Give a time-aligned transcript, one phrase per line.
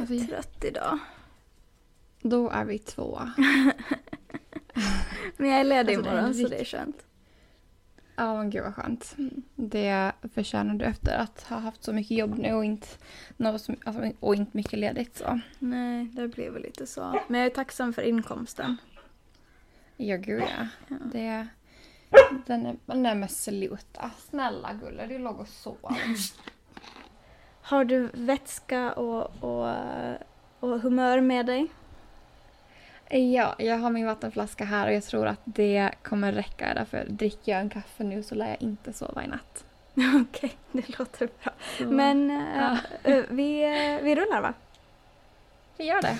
[0.00, 0.98] Alltså, jag- trött idag.
[2.22, 3.20] Då är vi två.
[5.36, 7.06] Men jag är ledig Alltså, är imorgon så det är skönt.
[8.16, 9.16] Ja, men gud vad skönt.
[9.54, 12.86] Det förtjänar du efter att ha haft så mycket jobb nu och inte,
[13.36, 15.16] något som, alltså, och inte mycket ledigt.
[15.16, 15.40] Så.
[15.58, 17.20] Nej, det blir väl lite så.
[17.28, 18.76] Men jag är tacksam för inkomsten.
[19.96, 20.66] Ja, gud ja.
[20.88, 20.96] Ja.
[21.12, 21.46] Det,
[22.46, 24.10] den, är, är med sluta.
[24.30, 25.78] Snälla Gulle, du låg och sov.
[27.70, 29.74] Har du vätska och, och,
[30.60, 31.66] och humör med dig?
[33.08, 36.74] Ja, jag har min vattenflaska här och jag tror att det kommer räcka.
[36.74, 39.64] Därför dricker jag en kaffe nu så lär jag inte sova i natt.
[40.30, 41.52] Okej, det låter bra.
[41.78, 44.54] Så Men eh, eh, vi, eh, vi rullar va?
[45.76, 46.16] vi gör det.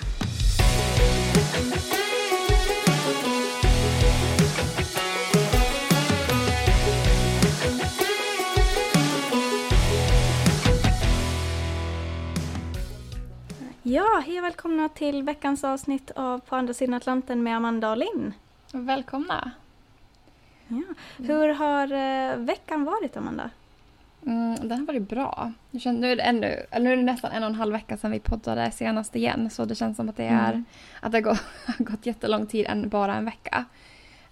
[13.83, 17.97] Ja, hej och välkomna till veckans avsnitt av På andra sidan Atlanten med Amanda och
[17.97, 18.33] Linn.
[18.73, 19.51] Välkomna.
[20.67, 20.81] Ja.
[21.17, 23.49] Hur har eh, veckan varit Amanda?
[24.25, 25.51] Mm, den har varit bra.
[25.79, 28.11] Känner, nu, är det ännu, nu är det nästan en och en halv vecka sedan
[28.11, 29.49] vi poddade senast igen.
[29.49, 30.65] Så det känns som att det, är, Mm.
[31.01, 31.43] att det har gått,
[31.77, 33.65] gått jättelång tid än bara en vecka.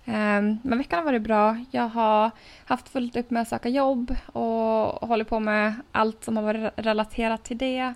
[0.05, 1.57] Ehm, men veckan har varit bra.
[1.71, 2.31] Jag har
[2.65, 6.73] haft fullt upp med att söka jobb och håller på med allt som har varit
[6.75, 7.93] relaterat till det.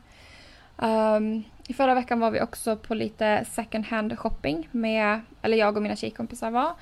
[0.78, 5.78] Ehm, I förra veckan var vi också på lite second hand shopping med, eller jag
[5.78, 6.74] och mina tjejkompisar var.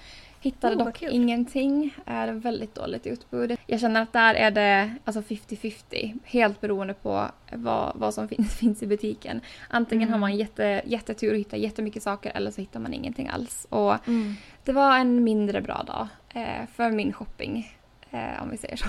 [0.43, 1.09] Hittade Oh, dock kul.
[1.11, 1.95] ingenting.
[2.05, 3.57] Är väldigt dåligt utbud.
[3.67, 6.19] Jag känner att där är det alltså 50-50.
[6.23, 9.41] Helt beroende på vad, vad som finns, finns i butiken.
[9.69, 10.11] Antingen Mm.
[10.13, 13.67] har man jätte, jättetur och hittar jättemycket saker eller så hittar man ingenting alls.
[13.69, 14.33] Och Mm.
[14.63, 17.77] det var en mindre bra dag eh, för min shopping.
[18.11, 18.85] Eh, om vi säger så.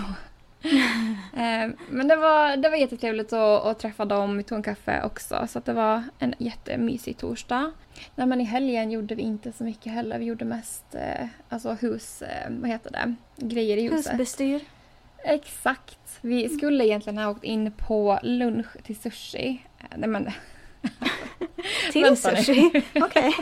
[1.37, 4.37] eh, men det var, det var jättetrevligt att, att träffa dem.
[4.37, 5.47] Vi tog en kaffe också.
[5.49, 7.73] Så det var en jättemysig torsdag.
[8.15, 10.19] Nej, men I helgen gjorde vi inte så mycket heller.
[10.19, 12.23] Vi gjorde mest eh, alltså hus...
[12.23, 13.15] Eh, vad heter det?
[13.37, 14.13] Grejer i huset.
[14.13, 14.61] Husbestyr.
[15.25, 16.19] Exakt.
[16.21, 19.63] Vi skulle egentligen ha åkt in på lunch till sushi.
[19.97, 20.31] Nej, men,
[21.93, 22.83] Till sushi.
[22.95, 23.33] Okej.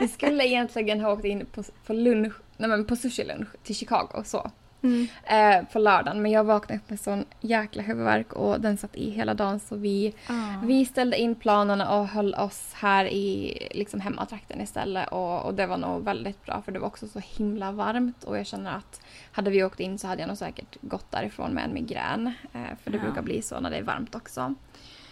[0.00, 4.22] vi skulle egentligen ha åkt in på, på lunch, nej men på sushi-lunch till Chicago
[4.24, 4.50] så.
[4.82, 5.06] Mm.
[5.24, 6.22] Eh, på lördagen.
[6.22, 9.76] Men jag vaknade upp med sån jäkla huvudvärk och den satt i hela dagen så
[9.76, 10.32] vi, Ah.
[10.64, 15.08] vi ställde in planerna och höll oss här i liksom hemmatrakten istället.
[15.12, 18.38] Och, och det var nog väldigt bra för det var också så himla varmt och
[18.38, 19.00] jag känner att
[19.32, 22.26] hade vi åkt in så hade jag nog säkert gått därifrån med en migrän.
[22.52, 23.02] Eh, för det Ja.
[23.02, 24.54] brukar bli så när det är varmt också.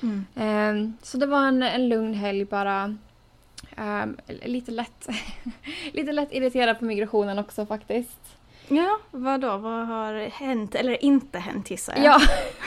[0.03, 0.27] Mm.
[0.35, 2.97] Ehm, så det var en, en lugn helg bara.
[3.77, 5.09] Ehm, lite, lätt,
[5.93, 8.36] lite lätt irriterad på migrationen också faktiskt.
[8.69, 9.57] Ja, vad då?
[9.57, 12.05] Vad har hänt eller inte hänt gissar jag?
[12.05, 12.21] Ja.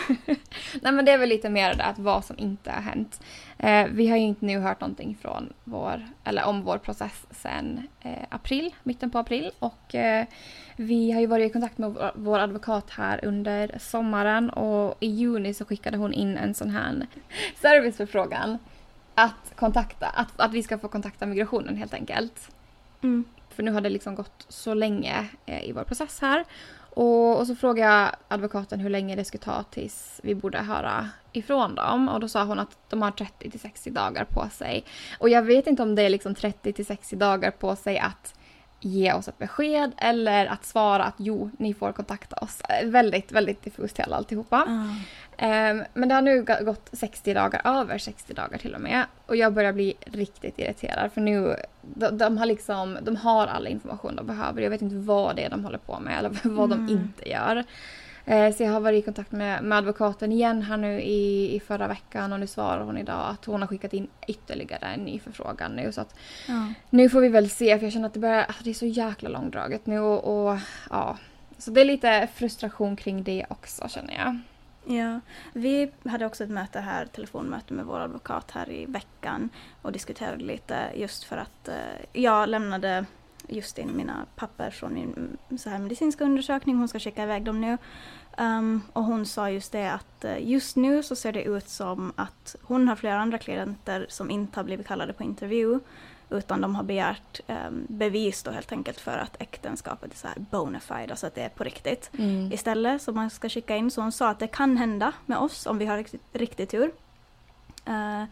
[0.81, 3.21] Nej men det är väl lite mer det att vad som inte har hänt.
[3.57, 7.87] Eh, vi har ju inte nu hört någonting från vår, eller om vår process sedan
[8.01, 9.51] eh, april, mitten på april.
[9.59, 10.25] Och eh,
[10.75, 15.07] vi har ju varit i kontakt med vår, vår advokat här under sommaren och i
[15.07, 17.07] juni så skickade hon in en sån här
[17.61, 18.57] serviceförfrågan.
[19.15, 22.51] Att kontakta, att, att vi ska få kontakta migrationen helt enkelt.
[23.01, 23.25] Mm.
[23.59, 26.45] För nu har det liksom gått så länge eh, i vår process här.
[26.79, 31.09] Och, och så frågade jag advokaten hur länge det skulle ta tills vi borde höra
[31.31, 32.09] ifrån dem.
[32.09, 34.85] Och då sa hon att de har 30 till 60 dagar på sig.
[35.19, 38.38] Och jag vet inte om det är liksom 30 till 60 dagar på sig att
[38.79, 42.61] ge oss ett besked eller att svara att jo, ni får kontakta oss.
[42.85, 44.65] Väldigt, väldigt diffust hela alltihopa.
[44.67, 44.95] Ah.
[45.37, 49.05] Ehm, men det har nu gått 60 dagar, över 60 dagar till och med.
[49.25, 53.67] Och jag börjar bli riktigt irriterad för nu, de, de har liksom, de har all
[53.67, 54.61] information de behöver.
[54.61, 56.89] Jag vet inte vad det är de håller på med eller vad de Mm.
[56.91, 57.63] inte gör.
[58.29, 61.59] Eh, Så jag har varit i kontakt med, med advokaten igen här nu i, i
[61.59, 65.19] förra veckan och nu svarar hon idag att hon har skickat in ytterligare en ny
[65.19, 65.91] förfrågan nu.
[65.91, 66.15] Så att
[66.47, 66.73] Ja.
[66.89, 68.85] nu får vi väl se för jag känner att det, börjar, alltså det är så
[68.85, 70.57] jäkla långdraget nu och, och
[70.89, 71.17] ja.
[71.57, 74.39] Så det är lite frustration kring det också känner jag.
[74.97, 75.19] Ja,
[75.53, 79.49] vi hade också ett möte här, telefonmöte med vår advokat här i veckan
[79.81, 81.75] och diskuterade lite just för att eh,
[82.13, 83.05] jag lämnade
[83.49, 87.43] just in mina papper från min mm, så här medicinska undersökning, hon ska skicka iväg
[87.43, 87.77] dem nu.
[88.37, 92.13] Um, och hon sa just det att eh, just nu så ser det ut som
[92.15, 95.79] att hon har flera andra klienter som inte har blivit kallade på intervju
[96.29, 100.37] utan de har begärt um, bevis då helt enkelt för att äktenskapet är så här
[100.39, 102.51] bona fide, alltså att det är på riktigt Mm.
[102.51, 103.91] istället som man ska skicka in.
[103.91, 106.91] Så hon sa att det kan hända med oss om vi har riktigt, riktig tur.
[107.85, 108.23] Eh,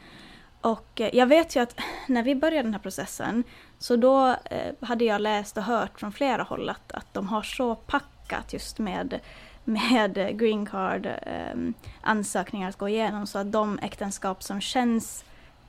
[0.68, 3.44] och eh, jag vet ju att när vi började den här processen
[3.80, 7.42] så då eh, hade jag läst och hört från flera håll att, att de har
[7.42, 9.19] så packat just med,
[9.64, 15.25] med green card-ansökningar ehm, att gå igenom så att de äktenskap som känns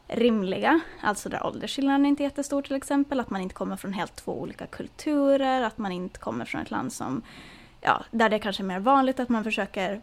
[0.08, 4.16] rimliga, alltså där åldersskillnaden inte är jättestor till exempel, att man inte kommer från helt
[4.16, 7.22] två olika kulturer, att man inte kommer från ett land som,
[7.80, 10.00] ja, där det kanske är mer vanligt att man försöker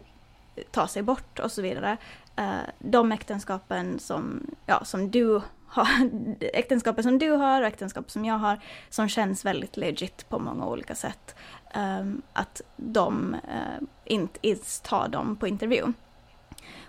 [0.70, 1.96] ta sig bort och så vidare.
[2.40, 6.10] Uh, de äktenskapen som, ja, som du har,
[6.40, 8.60] äktenskapen som du har och äktenskap som jag har,
[8.90, 11.34] som känns väldigt legit på många olika sätt,
[11.74, 15.92] um, att de uh, inte ens tar dem på intervju.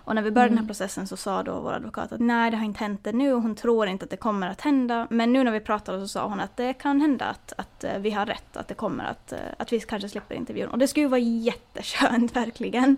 [0.08, 0.56] Och när vi började mm.
[0.56, 0.68] den här mm.
[0.68, 3.54] processen så sa då vår advokat att nej, det har inte hänt ännu och hon
[3.54, 5.06] tror inte att det kommer att hända.
[5.10, 7.98] Men nu när vi pratade så sa hon att det kan hända att, att eh,
[7.98, 10.68] vi har rätt, att det kommer att, eh, att vi kanske slipper intervjun.
[10.68, 12.96] Och det skulle ju vara jätteskönt, verkligen.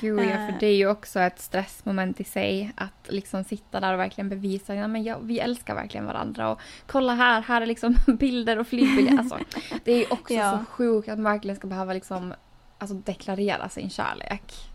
[0.00, 0.54] Gud ja, för eh.
[0.60, 4.72] det är ju också ett stressmoment i sig att liksom sitta där och verkligen bevisa
[4.72, 9.12] att ja, vi älskar verkligen varandra och kolla här, här är liksom bilder och flygbiljetter.
[9.22, 9.38] Alltså,
[9.84, 10.58] det är ju också ja.
[10.58, 12.34] så sjukt att man verkligen ska behöva liksom
[12.78, 14.71] alltså deklarera sin kärlek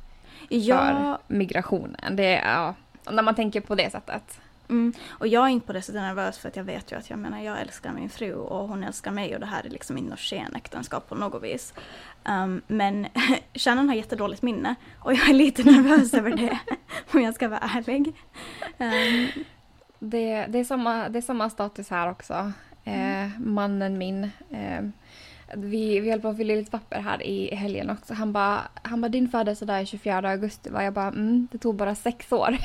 [0.50, 0.78] ja.
[0.78, 2.16] för migrationen.
[2.16, 2.76] Det är, ja,
[3.12, 4.40] när man tänker på det sättet.
[4.70, 4.94] Mm.
[5.08, 7.20] Och jag är inte på det sättet nervös för att jag vet ju att jag
[7.20, 10.20] menar jag älskar min fru och hon älskar mig och det här är liksom något
[10.20, 11.74] skenäktenskap på något vis.
[12.26, 13.08] Um, men
[13.54, 16.60] Shannon har jättedåligt minne och jag är lite nervös över det
[17.14, 18.14] om jag ska vara ärlig.
[18.78, 19.44] Um,
[20.00, 22.52] det, det, är samma, det är samma status här också.
[22.84, 23.26] Mm.
[23.26, 24.84] Eh, mannen min eh,
[25.56, 28.14] vi, vi höll på att fylla lite papper här i helgen också.
[28.14, 30.70] Han bara, han bara din födelsedag är 24 augusti.
[30.70, 30.84] Va?
[30.84, 32.58] Jag bara, mm, det tog bara sex år.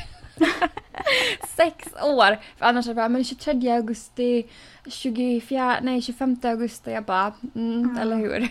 [1.56, 2.38] sex år!
[2.56, 4.46] För annars är det bara, men 23 augusti,
[4.86, 6.90] 24, nej 25 augusti.
[6.90, 7.96] Jag bara, mm, mm.
[7.96, 8.48] eller hur?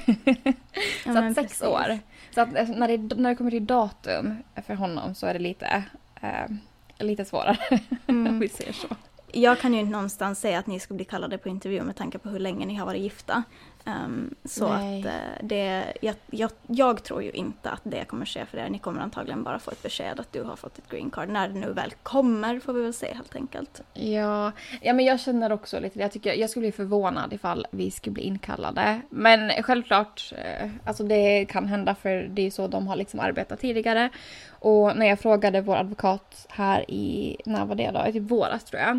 [1.04, 1.64] så att sex precis.
[1.64, 2.00] år.
[2.36, 4.36] Så att när det, när det kommer till datum
[4.68, 5.84] för honom så är det lite,
[6.22, 6.52] eh,
[7.00, 7.58] lite svårare.
[8.08, 8.28] Mm.
[8.34, 8.88] om vi säger så.
[9.34, 12.18] Jag kan ju inte någonstans säga att ni ska bli kallade på intervju med tanke
[12.18, 13.44] på hur länge ni har varit gifta.
[13.86, 15.00] Um, så Nej.
[15.00, 18.70] att uh, det, jag, jag, jag, tror ju inte att det kommer ske för er.
[18.70, 21.30] Ni kommer antagligen bara få ett besked att du har fått ett green card.
[21.30, 23.82] När det nu väl kommer får vi väl se helt enkelt.
[23.94, 24.52] Ja,
[24.82, 28.14] ja men jag känner också lite Jag, tycker, jag skulle bli förvånad ifall vi skulle
[28.14, 29.02] bli inkallade.
[29.10, 33.60] Men självklart, uh, alltså det kan hända för det är så de har liksom arbetat
[33.60, 34.10] tidigare.
[34.50, 38.06] Och när jag frågade vår advokat här i, när var det då?
[38.08, 38.96] I typ våras tror jag.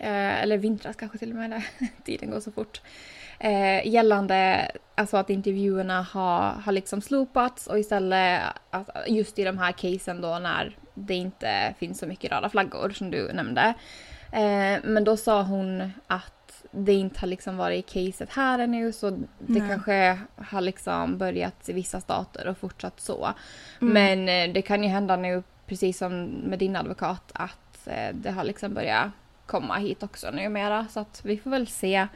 [0.00, 1.62] Uh, eller vintras kanske till och med.
[2.04, 2.80] Tiden går så fort
[3.38, 9.58] eh, gällande alltså att intervjuerna har, har liksom slopats och istället att just i de
[9.58, 13.74] här casen då när det inte finns så mycket röda flaggor som du nämnde.
[14.32, 19.10] Eh, men då sa hon att det inte har liksom varit caset här ännu så
[19.10, 19.68] det Nej.
[19.68, 23.34] kanske har liksom börjat i vissa stater och fortsatt så.
[23.80, 23.94] Mm.
[23.94, 28.30] Men eh, det kan ju hända nu precis som med din advokat att eh, det
[28.30, 29.10] har liksom börjat
[29.46, 32.06] komma hit också numera så att vi får väl se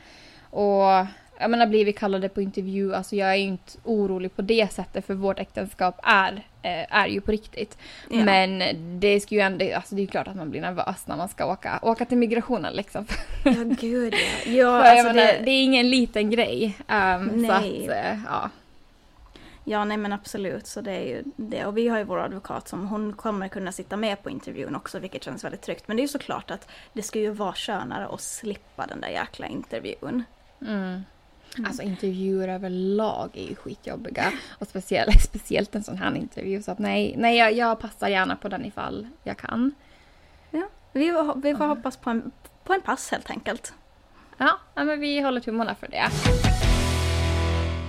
[0.50, 1.06] och
[1.41, 4.73] jag menar blir vi kallade på intervju, alltså jag är ju inte orolig på det
[4.73, 7.79] sättet för vårt äktenskap är, eh, är ju på riktigt.
[8.11, 8.25] Ja.
[8.25, 8.62] Men
[9.00, 11.29] det ska ju ändå, alltså det är ju klart att man blir nervös när man
[11.29, 13.06] ska åka, åka till migrationen liksom.
[13.45, 14.53] Ja gud ja.
[14.53, 15.41] ja alltså menar, det...
[15.45, 15.50] det...
[15.50, 16.77] är ingen liten grej.
[16.89, 17.87] Um, nej.
[17.87, 18.51] Så att, uh, ja.
[19.65, 20.67] Ja, nej men absolut.
[20.67, 21.67] Så det är ju det.
[21.67, 24.99] Och vi har ju vår advokat som hon kommer kunna sitta med på intervjun också,
[24.99, 25.89] vilket känns väldigt tryggt.
[25.89, 29.09] Men det är ju såklart att det ska ju vara skönare att slippa den där
[29.09, 30.25] jäkla intervjun.
[30.60, 31.02] Mm.
[31.56, 31.69] Mm.
[31.69, 34.32] Alltså intervjuer överlag är ju skitjobbiga.
[34.58, 36.62] Och speciellt, speciellt en sån här intervju.
[36.62, 39.75] Så att nej, nej jag, jag passar gärna på den ifall jag kan.
[40.50, 42.31] Ja, vi, vi får hoppas på en,
[42.64, 43.72] på en pass helt enkelt.
[44.36, 46.08] Ja, men vi håller tummarna för det.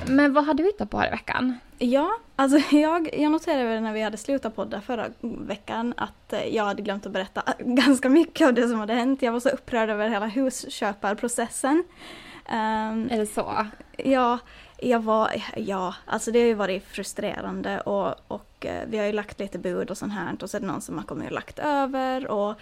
[0.08, 1.60] Men vad hade du hittat på här i veckan?
[1.78, 6.66] Ja, alltså jag, jag noterade när vi hade slutat podda förra veckan att eh, jag
[6.66, 9.22] hade glömt att berätta ganska mycket av det som hade hänt.
[9.22, 11.84] Jag var så upprörd över hela husköparprocessen.
[12.52, 13.66] Um, är det så?
[13.98, 14.40] Ja,
[14.78, 19.12] jag var, ja, alltså det har ju varit frustrerande och, och uh, vi har ju
[19.12, 21.32] lagt lite bud och sånt här och så är det någon som har kommit och
[21.32, 22.56] lagt över och,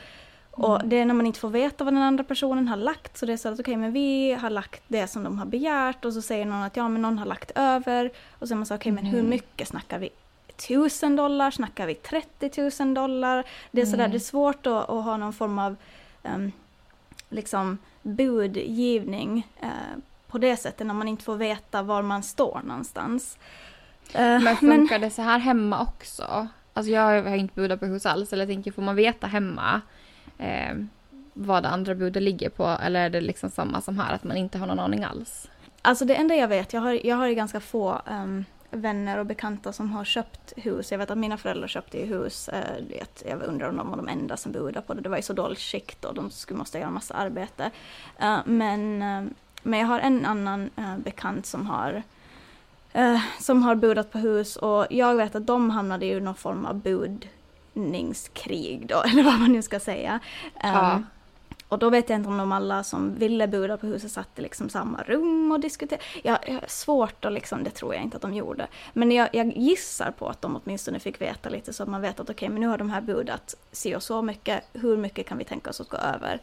[0.52, 0.90] och mm.
[0.90, 3.34] det är när man inte får veta vad den andra personen har lagt så det
[3.34, 6.14] är så att okej okay, men vi har lagt det som de har begärt och
[6.14, 8.76] så säger någon att ja men någon har lagt över och så är man så
[8.76, 9.30] okej okay, men hur mm.
[9.30, 10.10] mycket snackar vi?
[10.68, 13.44] Tusen dollar, snackar vi 30 000 dollar?
[13.72, 14.12] Det är sådär, mm.
[14.12, 15.76] det är svårt att, att ha någon form av
[16.24, 16.52] um,
[17.30, 19.70] liksom budgivning eh,
[20.28, 23.38] på det sättet när man inte får veta var man står någonstans.
[24.14, 25.02] Eh, men funkar men...
[25.02, 26.48] det så här hemma också?
[26.74, 29.82] Alltså jag har inte budat på hus alls, eller jag tänker får man veta hemma
[30.38, 30.76] eh,
[31.34, 34.38] vad det andra budet ligger på eller är det liksom samma som här att man
[34.38, 35.50] inte har någon aning alls?
[35.82, 39.26] Alltså det enda jag vet, jag har, jag har ju ganska få um, vänner och
[39.26, 40.92] bekanta som har köpt hus.
[40.92, 42.50] Jag vet att mina föräldrar köpte ju hus.
[42.50, 42.84] Eh,
[43.26, 45.02] jag undrar om de var de enda som bodde på det.
[45.02, 47.72] Det var ju så dåligt skick och de skulle måste göra massa arbete.
[48.20, 49.24] Eh, men, eh,
[49.64, 52.04] men jag har en annan bekant som har
[53.40, 56.82] som har budat på hus och jag vet att de hamnade i någon form av
[57.74, 60.20] budningskrig då, eller vad man nu ska säga.
[60.62, 61.04] Ja.
[61.68, 64.42] Och då vet jag inte om de alla som ville buda på huset satt i
[64.42, 66.04] liksom samma rum och diskuterade.
[66.24, 68.68] Jag, jag svårt att liksom, det tror jag inte att de gjorde.
[68.94, 72.20] Men jag, jag gissar på att de åtminstone fick veta lite så att man vet
[72.20, 74.64] att okej, okay, men nu har de här budat si och så mycket.
[74.74, 76.42] Hur mycket kan vi tänka oss att gå över?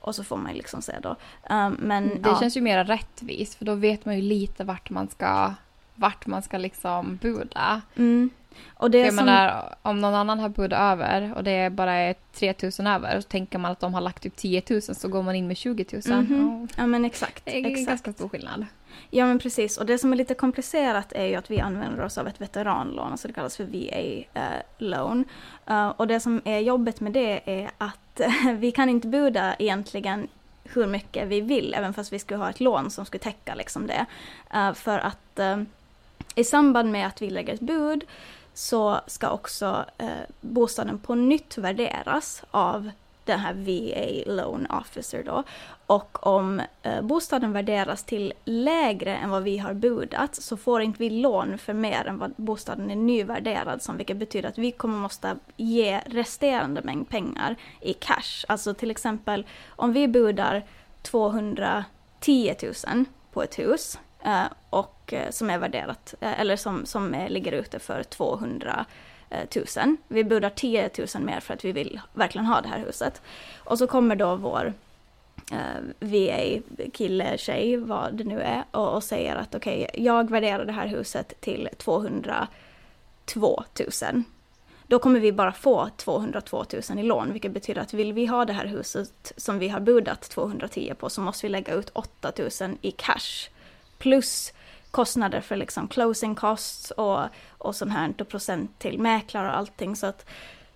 [0.00, 1.16] Och så får man liksom se då.
[1.50, 2.40] Um, men, det ja.
[2.40, 5.54] känns ju mer rättvist för då vet man ju lite vart man ska,
[5.94, 7.82] vart man ska liksom buda.
[7.94, 8.30] Mm.
[8.74, 9.24] Och det jag som...
[9.24, 13.28] menar, om någon annan har budat över och det bara är 3 000 över så
[13.28, 15.86] tänker man att de har lagt ut 10 000 så går man in med 20
[15.92, 16.02] 000.
[16.06, 16.68] Mm -hmm.
[16.76, 17.44] Ja men exakt.
[17.44, 17.88] Det är exakt.
[17.88, 18.66] ganska stor skillnad.
[19.10, 22.18] Ja men precis och det som är lite komplicerat är ju att vi använder oss
[22.18, 25.24] av ett veteranlån, alltså det kallas för VA-lån.
[25.70, 28.20] Uh, uh, och det som är jobbet med det är att
[28.58, 30.28] vi kan inte buda egentligen
[30.64, 33.86] hur mycket vi vill, även fast vi skulle ha ett lån som skulle täcka liksom
[33.86, 34.06] det.
[34.54, 35.40] Uh, för att
[36.34, 38.04] i samband med att vi lägger ett bud
[38.54, 40.08] så ska också eh,
[40.40, 42.90] bostaden på nytt värderas av
[43.24, 45.42] den här VA Loan Officer då.
[45.86, 50.98] Och om eh, bostaden värderas till lägre än vad vi har budat så får inte
[50.98, 54.98] vi lån för mer än vad bostaden är nyvärderad som, vilket betyder att vi kommer
[54.98, 58.44] måste ge resterande mängd pengar i cash.
[58.48, 60.64] Alltså till exempel om vi budar
[61.02, 62.54] 210
[62.86, 67.52] 000 på ett hus Eh, och eh, som är värderat, eh, eller som, som ligger
[67.52, 68.84] ute för 200
[69.76, 69.96] 000.
[70.08, 73.22] Vi budar 10 000 mer för att vi vill verkligen ha det här huset.
[73.58, 74.72] Och så kommer då vår
[75.52, 76.60] eh, VA,
[76.92, 80.72] kille, tjej, vad det nu är, och, och säger att okej, okay, jag värderar det
[80.72, 82.48] här huset till 202
[83.32, 84.22] 000.
[84.86, 88.44] Då kommer vi bara få 202 000 i lån, vilket betyder att vill vi ha
[88.44, 92.32] det här huset som vi har budat 210 på så måste vi lägga ut 8
[92.60, 93.53] 000 i cash
[94.04, 94.52] plus
[94.90, 97.20] kostnader för liksom closing costs och,
[97.58, 99.96] och sånt här och procent till mäklare och allting.
[99.96, 100.26] Så att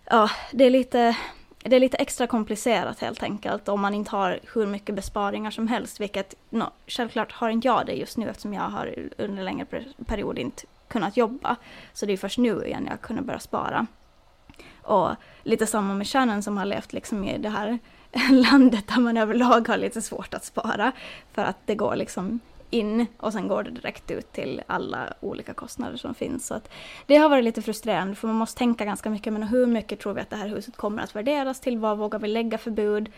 [0.04, 1.16] ja, det är lite
[1.58, 5.68] det är lite extra komplicerat helt enkelt om man inte har hur mycket besparingar som
[5.68, 9.44] helst, vilket no, självklart har inte jag det just nu eftersom jag har under en
[9.44, 9.66] längre
[10.06, 11.56] period inte kunnat jobba.
[11.92, 13.86] Så det är först nu igen jag har kunnat börja spara.
[14.82, 15.10] Och
[15.42, 17.78] lite samma med kärnan som har levt liksom i det här
[18.30, 20.92] landet där man överlag har lite svårt att spara.
[21.32, 22.40] För att det går liksom
[22.70, 26.46] in och sen går det direkt ut till alla olika kostnader som finns.
[26.46, 26.70] Så att
[27.06, 30.14] det har varit lite frustrerande för man måste tänka ganska mycket, men hur mycket tror
[30.14, 31.78] vi att det här huset kommer att värderas till?
[31.78, 33.10] Vad vågar vi lägga för bud?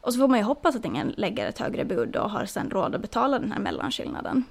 [0.00, 2.70] Och så får man ju hoppas att ingen lägger ett högre bud och har sen
[2.70, 4.44] råd att betala den här mellanskillnaden.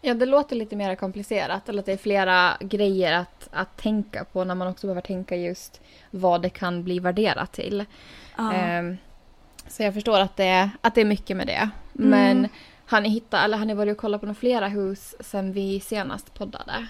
[0.00, 4.24] Ja, det låter lite mer komplicerat, eller att det är flera grejer att, att tänka
[4.24, 5.80] på när man också behöver tänka just
[6.10, 7.84] vad det kan bli värderat till.
[8.36, 8.78] Ja.
[8.78, 8.96] Um,
[9.68, 11.70] så jag förstår att det, att det är mycket med det.
[11.98, 12.10] Mm.
[12.10, 12.48] Men
[12.86, 15.80] har ni hittat, eller har ni varit och kollat på några flera hus sen vi
[15.80, 16.88] senast poddade?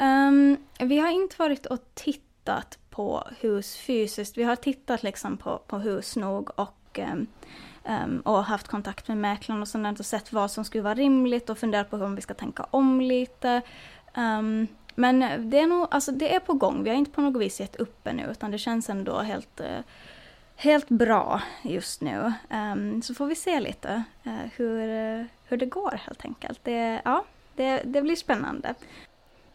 [0.00, 4.38] Um, vi har inte varit och tittat på hus fysiskt.
[4.38, 7.26] Vi har tittat liksom på, på hus nog och, um,
[7.84, 11.50] um, och haft kontakt med mäklaren och sånt och sett vad som skulle vara rimligt
[11.50, 13.62] och funderat på hur vi ska tänka om lite.
[14.94, 16.82] men det är nog, alltså det är på gång.
[16.82, 19.80] Vi har inte på något vis gett upp ännu utan det känns ändå helt uh,
[20.56, 22.32] helt bra just nu.
[22.50, 26.60] Um, så får vi se lite uh, hur, uh, hur det går helt enkelt.
[26.62, 27.24] Det, ja,
[27.56, 28.74] det, det blir spännande.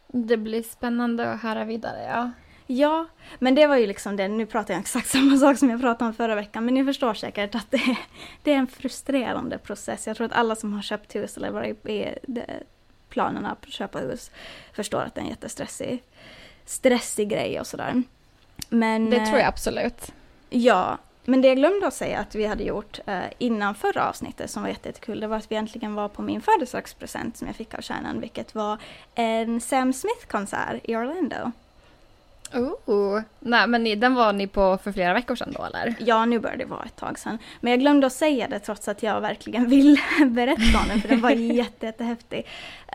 [0.07, 2.31] Det blir spännande att höra vidare, ja.
[2.67, 3.05] Ja,
[3.39, 6.07] men det var ju liksom det, nu pratar jag exakt samma sak som jag pratade
[6.07, 7.97] om förra veckan, men ni förstår säkert att det,
[8.43, 10.07] det är en frustrerande process.
[10.07, 12.15] Jag tror att alla som har köpt hus eller varit i
[13.09, 14.31] planerna att köpa hus
[14.73, 16.03] förstår att det är en jättestressig
[16.65, 18.03] stressig grej och sådär.
[18.69, 20.11] Men, det tror jag absolut.
[20.53, 24.49] Ja, men det jag glömde att säga att vi hade gjort eh, innan förra avsnittet
[24.49, 27.73] som var jättekul, det var att vi äntligen var på min födelsedagspresent som jag fick
[27.73, 28.77] av kärnan, vilket var
[29.15, 31.51] en Sam Smith-konsert i Orlando.
[32.85, 35.95] Oh, nej men den var ni på för flera veckor sedan då eller?
[35.99, 37.37] Ja, nu börjar det vara ett tag sedan.
[37.59, 41.07] Men jag glömde att säga det trots att jag verkligen vill berätta om den, för
[41.09, 42.47] den var jätte, jättehäftig.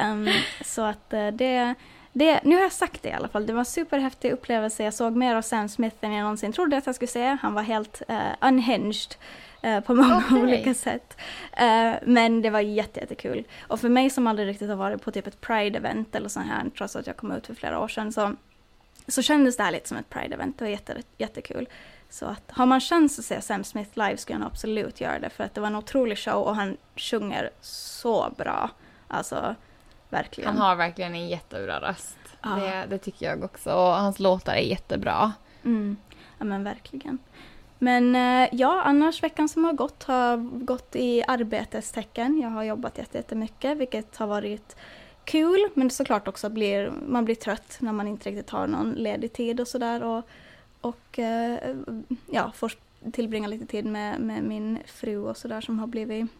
[0.03, 0.29] Um,
[0.65, 1.75] så att uh, det
[2.19, 3.47] det, nu har jag sagt det i alla fall.
[3.47, 4.85] Det var en superhäftig upplevelse.
[4.85, 7.39] Jag såg mer av Sam Smith än jag någonsin trodde att jag skulle se.
[7.43, 9.15] Han var helt uh, unhinged
[9.67, 10.43] uh, på många okay.
[10.43, 11.17] olika sätt.
[11.53, 13.37] Uh, men det var jättekul.
[13.37, 16.41] Jätte och för mig som aldrig riktigt har varit på typ ett Pride-event eller så
[16.41, 18.33] här, trots att jag kom ut för flera år sedan, så,
[19.09, 20.55] så kändes det här lite som ett Pride-event.
[20.59, 21.69] Det var jätte, jättekul.
[22.11, 25.31] Så att har man chans att se Sam Smith live ska jag absolut göra det,
[25.31, 28.71] för att det var en otrolig show och han sjunger så bra.
[29.09, 29.55] Alltså,
[30.11, 30.51] Verkligen.
[30.51, 32.19] Han har verkligen en jättebra röst.
[32.43, 32.51] Ja.
[32.51, 33.73] Det, det, tycker jag också.
[33.73, 35.33] Och hans låtar är jättebra.
[35.65, 35.97] Mm.
[36.39, 37.19] Ja men verkligen.
[37.79, 42.41] Men eh, ja, annars veckan som har gått har gått i arbetestecken.
[42.41, 44.77] Jag har jobbat jättemycket vilket har varit
[45.25, 49.33] kul men såklart också blir man blir trött när man inte riktigt har någon ledig
[49.33, 50.03] tid och sådär.
[50.03, 50.29] Och,
[50.81, 51.77] och eh,
[52.31, 52.73] ja, får
[53.13, 56.31] tillbringa lite tid med, med min fru och sådär som har blivit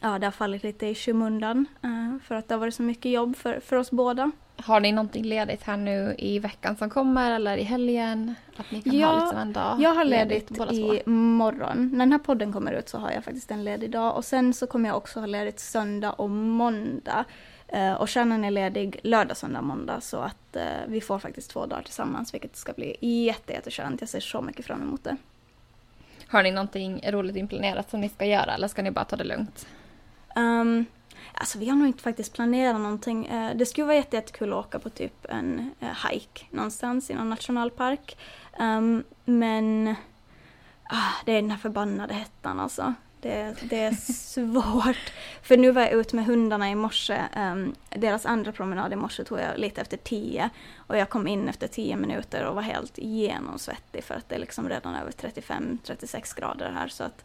[0.00, 3.12] Ja, det har fallit lite i skymundan uh, för att det har varit så mycket
[3.12, 4.30] jobb för, för oss båda.
[4.56, 8.34] Har ni någonting ledigt här nu i veckan som kommer eller i helgen?
[8.56, 11.90] Att ni kan ja, ha liksom en dag jag har ledigt båda i morgon.
[11.92, 14.54] När den här podden kommer ut så har jag faktiskt en ledig dag och sen
[14.54, 17.24] så kommer jag också ha ledigt söndag och måndag.
[17.74, 21.66] Uh, och Shannon är ledig lördag, söndag, måndag så att uh, vi får faktiskt två
[21.66, 24.00] dagar tillsammans vilket ska bli jätte, jätteskönt.
[24.00, 25.16] Jag ser så mycket fram emot det.
[26.26, 29.24] Har ni någonting roligt inplanerat som ni ska göra eller ska ni bara ta det
[29.24, 29.66] lugnt?
[30.36, 30.86] Um,
[31.34, 33.30] alltså vi har nog inte faktiskt planerat någonting.
[33.30, 37.30] Uh, det skulle vara jättekul att åka på typ en uh, hike någonstans i någon
[37.30, 38.18] nationalpark.
[38.60, 39.88] Um, men
[40.92, 42.94] uh, det är den här förbannade hettan alltså.
[43.24, 45.12] Det, det är svårt.
[45.42, 47.22] För nu var jag ute med hundarna i morse.
[47.36, 50.50] Um, deras andra promenad i morse tog jag lite efter tio.
[50.76, 54.38] Och jag kom in efter tio minuter och var helt genomsvettig för att det är
[54.38, 56.88] liksom redan över 35-36 grader här.
[56.88, 57.24] Så att,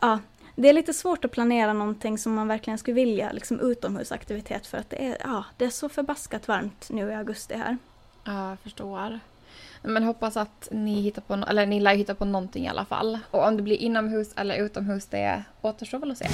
[0.00, 0.18] ja,
[0.56, 4.78] det är lite svårt att planera någonting som man verkligen skulle vilja, liksom utomhusaktivitet för
[4.78, 7.76] att det är, ja, det är så förbaskat varmt nu i augusti här.
[8.24, 9.20] Ja, jag förstår.
[9.82, 13.18] Men hoppas att ni hittar på, eller ni lär hitta på någonting i alla fall.
[13.30, 16.28] Och om det blir inomhus eller utomhus, det återstår väl att se.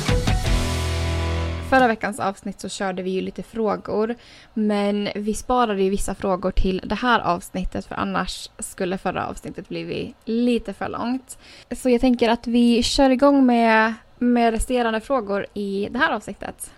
[1.71, 4.15] Förra veckans avsnitt så körde vi ju lite frågor,
[4.55, 9.69] men vi sparade ju vissa frågor till det här avsnittet för annars skulle förra avsnittet
[9.69, 11.39] blivit lite för långt.
[11.71, 16.73] Så jag tänker att vi kör igång med, med resterande frågor i det här avsnittet.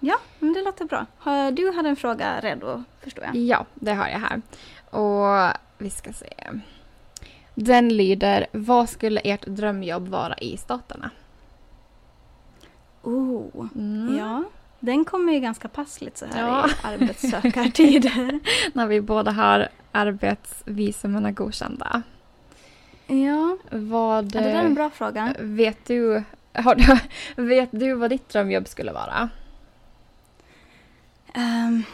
[0.00, 1.06] Ja, men det låter bra.
[1.52, 3.36] Du hade en fråga redo, förstår jag.
[3.36, 4.42] Ja, det har jag här.
[5.00, 6.34] Och vi ska se.
[7.54, 11.10] Den lyder, vad skulle ert drömjobb vara i Staterna?
[13.02, 14.16] Oh, mm.
[14.18, 14.44] ja.
[14.80, 16.68] Den kommer ju ganska passligt så här ja.
[16.68, 18.40] i arbetssökartider.
[18.72, 22.02] När vi båda har arbetsvisumen godkända.
[23.06, 23.56] Ja.
[23.70, 25.34] Vad, ja, det där är en bra fråga.
[25.38, 26.22] Vet du,
[26.56, 26.98] har du,
[27.42, 29.28] vet du vad ditt drömjobb skulle vara?
[31.34, 31.84] Um,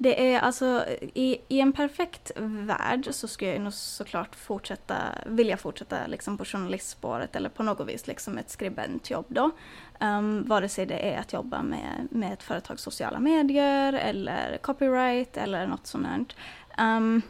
[0.00, 5.56] det är alltså, i, i en perfekt värld så skulle jag nog såklart fortsätta, vilja
[5.56, 9.50] fortsätta liksom på journalistspåret eller på något vis liksom ett skribentjobb då.
[10.00, 15.36] Um, vare sig det är att jobba med, med ett företags sociala medier eller copyright
[15.36, 16.36] eller något sånt.
[16.78, 17.22] Um,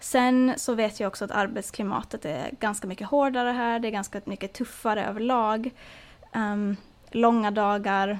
[0.00, 4.20] sen så vet jag också att arbetsklimatet är ganska mycket hårdare här, det är ganska
[4.24, 5.70] mycket tuffare överlag.
[6.34, 6.76] Um,
[7.10, 8.18] långa dagar,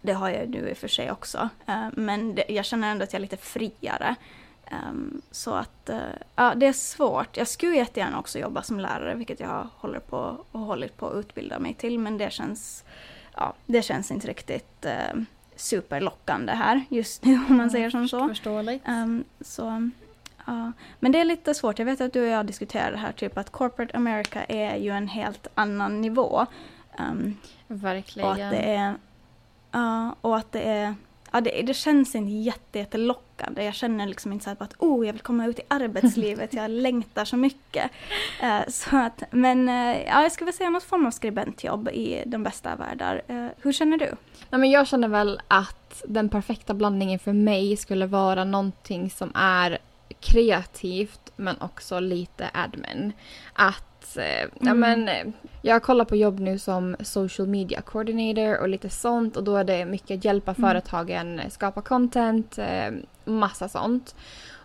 [0.00, 1.48] det har jag nu i och för sig också.
[1.68, 4.14] Uh, men det, jag känner ändå att jag är lite friare.
[4.90, 5.98] Um, så att, uh,
[6.36, 7.36] ja det är svårt.
[7.36, 11.14] Jag skulle jättegärna också jobba som lärare, vilket jag håller på och hållit på att
[11.14, 12.84] utbilda mig till, men det känns,
[13.36, 15.22] ja, det känns inte riktigt uh,
[15.56, 18.28] superlockande här just nu, om man säger som så.
[18.28, 18.88] Förståeligt.
[18.88, 19.90] Um, så
[20.50, 21.78] Ja, men det är lite svårt.
[21.78, 25.08] Jag vet att du och jag diskuterade här, typ att corporate America är ju en
[25.08, 26.46] helt annan nivå.
[26.98, 27.36] Um,
[27.66, 28.28] Verkligen.
[28.28, 28.94] Och att det är
[29.72, 30.94] Ja, och att det är
[31.32, 33.64] Ja, det, det känns inte jätte, jättelockande.
[33.64, 37.24] Jag känner liksom inte så att oh, jag vill komma ut i arbetslivet, jag längtar
[37.24, 37.90] så mycket.
[38.42, 42.22] Uh, så att, men uh, ja, jag skulle vilja säga något form av skribentjobb i
[42.26, 43.22] de bästa världar.
[43.30, 44.14] Uh, hur känner du?
[44.50, 49.32] Nej, men jag känner väl att den perfekta blandningen för mig skulle vara någonting som
[49.34, 49.78] är
[50.20, 53.12] kreativt men också lite admin.
[53.52, 53.84] Att
[54.16, 54.50] Eh, mm.
[54.60, 55.10] ja, men,
[55.62, 59.64] jag kollar på jobb nu som social media coordinator och lite sånt och då är
[59.64, 60.70] det mycket att hjälpa mm.
[60.70, 62.90] företagen skapa content, eh,
[63.24, 64.14] massa sånt.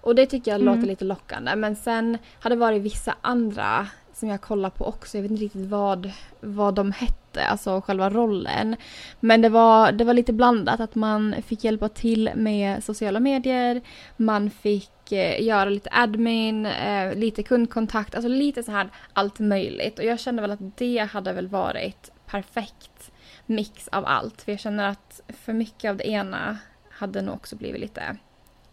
[0.02, 0.76] Och det tycker jag mm.
[0.76, 5.18] låter lite lockande men sen har det varit vissa andra som jag kollar på också.
[5.18, 8.76] Jag vet inte riktigt vad, vad de hette, alltså själva rollen.
[9.20, 13.82] Men det var, det var lite blandat, att man fick hjälpa till med sociala medier,
[14.18, 20.00] man fick eh, göra lite admin, eh, lite kundkontakt, alltså lite så här allt möjligt.
[20.00, 23.12] Och jag kände väl att det hade väl varit perfekt
[23.46, 24.42] mix av allt.
[24.42, 26.58] För jag känner att för mycket av det ena
[26.90, 28.18] hade nog också blivit lite,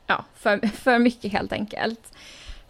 [0.06, 2.12] ja, för, för mycket helt enkelt.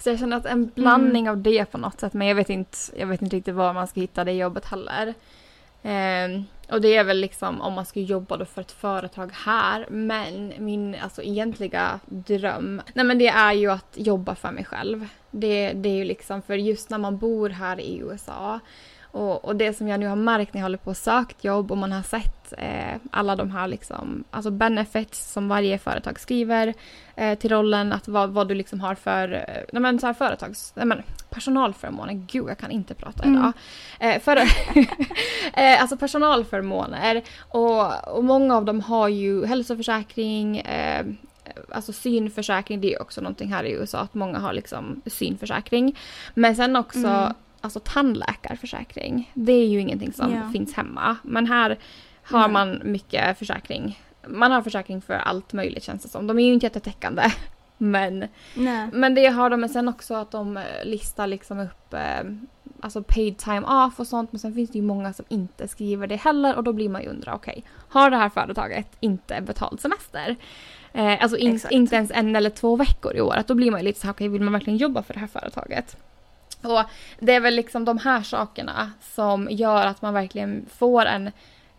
[0.03, 1.31] Så jag känner att en blandning mm.
[1.31, 3.87] av det på något sätt, men jag vet inte, jag vet inte riktigt var man
[3.87, 5.15] ska hitta det jobbet heller.
[5.83, 9.87] Eh, och det är väl liksom om man ska jobba då för ett företag här,
[9.91, 15.09] men min alltså egentliga dröm, nej men det är ju att jobba för mig själv.
[15.31, 18.61] Det, det är ju liksom, för just när man bor här i USA
[19.13, 21.71] och, och, det som jag nu har märkt när jag håller på och sökt jobb
[21.71, 26.75] och man har sett eh, alla de här liksom, alltså benefits som varje företag skriver
[27.17, 30.15] eh, till rollen, att vad, vad du liksom har för, eh, nej men så här
[30.15, 33.37] företags, nej men personalförmåner, gud jag kan inte prata mm.
[33.37, 33.53] idag.
[34.01, 34.37] Eh, för,
[35.55, 41.07] eh, alltså personalförmåner och, och många av dem har ju hälsoförsäkring, eh,
[41.71, 45.99] alltså synförsäkring, det är också någonting här i USA att många har liksom synförsäkring.
[46.35, 49.31] Men sen också mm alltså tandläkarförsäkring.
[49.35, 50.51] Det är ju ingenting som Ja.
[50.53, 51.17] finns hemma.
[51.23, 51.79] Men här
[52.23, 52.51] har Nej.
[52.51, 54.01] man mycket försäkring.
[54.29, 56.27] Man har försäkring för allt möjligt känns det som.
[56.27, 57.23] De är ju inte jättetäckande.
[57.79, 58.89] Men, Nej.
[58.93, 59.61] men det har de.
[59.61, 62.25] Men sen också att de listar liksom upp eh,
[62.81, 64.33] alltså paid time off och sånt.
[64.33, 66.57] Men sen finns det ju många som inte skriver det heller.
[66.57, 67.65] Och då blir man ju undra, okej.
[67.89, 70.37] har det här företaget inte betald semester?
[70.93, 73.47] Eh, alltså in, inte ens en eller två veckor i året.
[73.49, 75.27] Då blir man ju lite så här, okej vill man verkligen jobba för det här
[75.27, 75.97] företaget?
[76.63, 76.85] Och
[77.19, 81.31] det är väl liksom de här sakerna som gör att man verkligen får en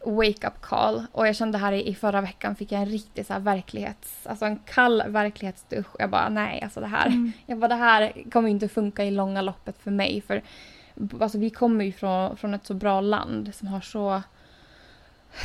[0.05, 1.05] wake-up call.
[1.11, 4.27] Och jag kände här i, i förra veckan fick jag en riktig så här verklighets...
[4.27, 5.95] Alltså en kall verklighetsdusch.
[5.99, 7.07] Jag bara nej, alltså det här.
[7.07, 7.31] Mm.
[7.45, 10.23] Jag bara det här kommer ju inte funka i långa loppet för mig.
[10.27, 10.41] För
[11.21, 14.21] alltså, vi kommer ju från, från ett så bra land som har så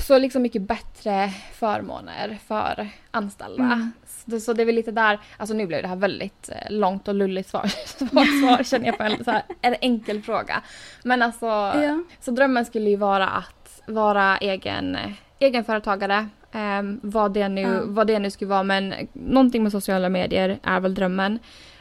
[0.06, 3.62] så liksom mycket bättre förmåner för anställda.
[3.64, 3.92] Mm.
[4.06, 6.70] Så, det, så det är väl lite där, alltså nu blev det här väldigt eh,
[6.70, 10.62] långt och lulligt svar, svar, svar känner jag på en, så här, en enkel fråga.
[11.04, 12.02] Men alltså, Ja.
[12.20, 14.98] så drömmen skulle ju vara att vara egen,
[15.38, 16.28] egenföretagare.
[16.52, 17.80] Um, vad, det nu, Ja.
[17.84, 21.38] vad det nu skulle vara men någonting med sociala medier är väl drömmen.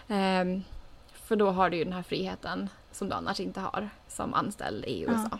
[0.07, 0.63] Ehm,
[1.27, 4.85] för då har du ju den här friheten som du annars inte har som anställd
[4.85, 5.01] i.
[5.01, 5.37] USA.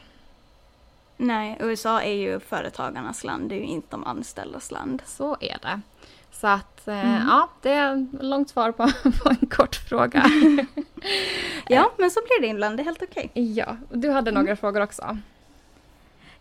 [1.18, 5.02] Nej, USA är ju företagarnas land, det är ju inte de anställdas land.
[5.06, 5.82] Så är det.
[6.32, 7.28] Så att eh, Mm.
[7.28, 8.92] ja, det är ett långt svar på,
[9.24, 10.24] på en kort fråga.
[11.70, 13.30] Ja, men så blir det ibland, det är helt okej.
[13.34, 15.18] ja, och du hade några frågor också.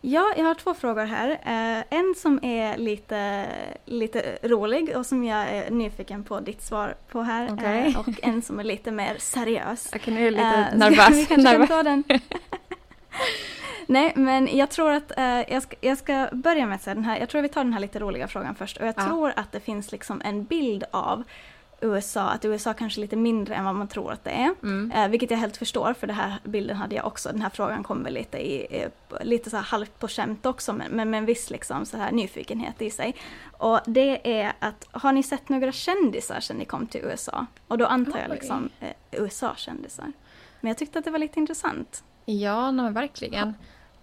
[0.01, 1.31] Ja, jag har två frågor här.
[1.31, 3.47] Eh, en som är lite,
[3.85, 7.49] lite rolig och som jag är nyfiken på ditt svar på här.
[7.53, 7.87] Okej.
[7.89, 9.89] Eh, och en som är lite mer seriös.
[9.93, 10.99] Jag kan ju lite Eh, så vi nervös.
[11.07, 11.69] kanske kan nervös.
[11.69, 12.05] ta den.
[13.87, 17.05] Nej, men jag tror att eh, jag, ska, jag ska börja med att säga den
[17.05, 17.19] här.
[17.19, 18.77] Jag tror vi tar den här lite roliga frågan först.
[18.77, 19.03] Och jag Ja.
[19.07, 21.23] tror att det finns liksom en bild av
[21.81, 24.55] USA, att USA kanske är lite mindre än vad man tror att det är.
[24.63, 24.91] Mm.
[24.93, 27.29] Eh, vilket jag helt förstår, för den här bilden hade jag också.
[27.33, 28.89] Den här frågan kom väl lite, i, eh,
[29.25, 32.13] lite så här halvt på skämt också, men, men med en viss liksom så här
[32.13, 33.15] nyfikenhet i sig.
[33.59, 37.47] Och det är att, har ni sett några kändisar sedan ni kom till USA?
[37.69, 38.35] Och då antar jag Oj.
[38.37, 40.13] liksom eh, USA-kändisar.
[40.61, 42.05] Men jag tyckte att det var lite intressant.
[42.25, 43.55] Ja, nej, verkligen.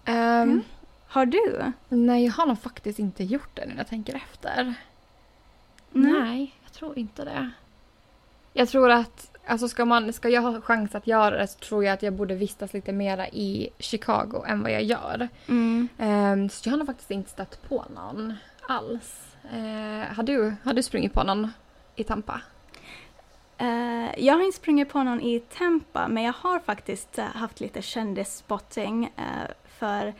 [0.05, 0.63] Ehm, Mm.
[1.07, 1.71] Har du?
[1.89, 4.73] Nej, jag har nog faktiskt inte gjort det när jag tänker efter.
[5.91, 6.13] Nej.
[6.21, 7.49] Nej, jag tror inte det.
[8.53, 11.85] Jag tror att, alltså ska, man, ska jag ha chans att göra det så tror
[11.85, 15.27] jag att jag borde vistas lite mera i Chicago än vad jag gör.
[15.47, 15.87] Mm.
[15.97, 18.33] Ehm, så jag har nog faktiskt inte stött på någon
[18.67, 19.35] alls.
[19.53, 21.51] Uh, har, du, har du sprungit på någon
[21.95, 22.41] i Tampa?
[23.57, 27.59] Eh, jag har inte sprungit på någon i Tampa, men jag har faktiskt eh, haft
[27.59, 29.51] lite kändisspotting uh,
[29.83, 30.13] för,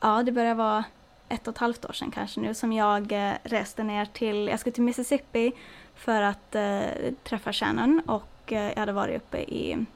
[0.00, 0.84] ja det börjar vara
[1.28, 4.60] ett och ett halvt år sedan kanske nu som jag eh, reste ner till, jag
[4.60, 5.52] skulle till Mississippi
[5.94, 9.86] för att eh, träffa Shannon och eh, jag hade varit uppe i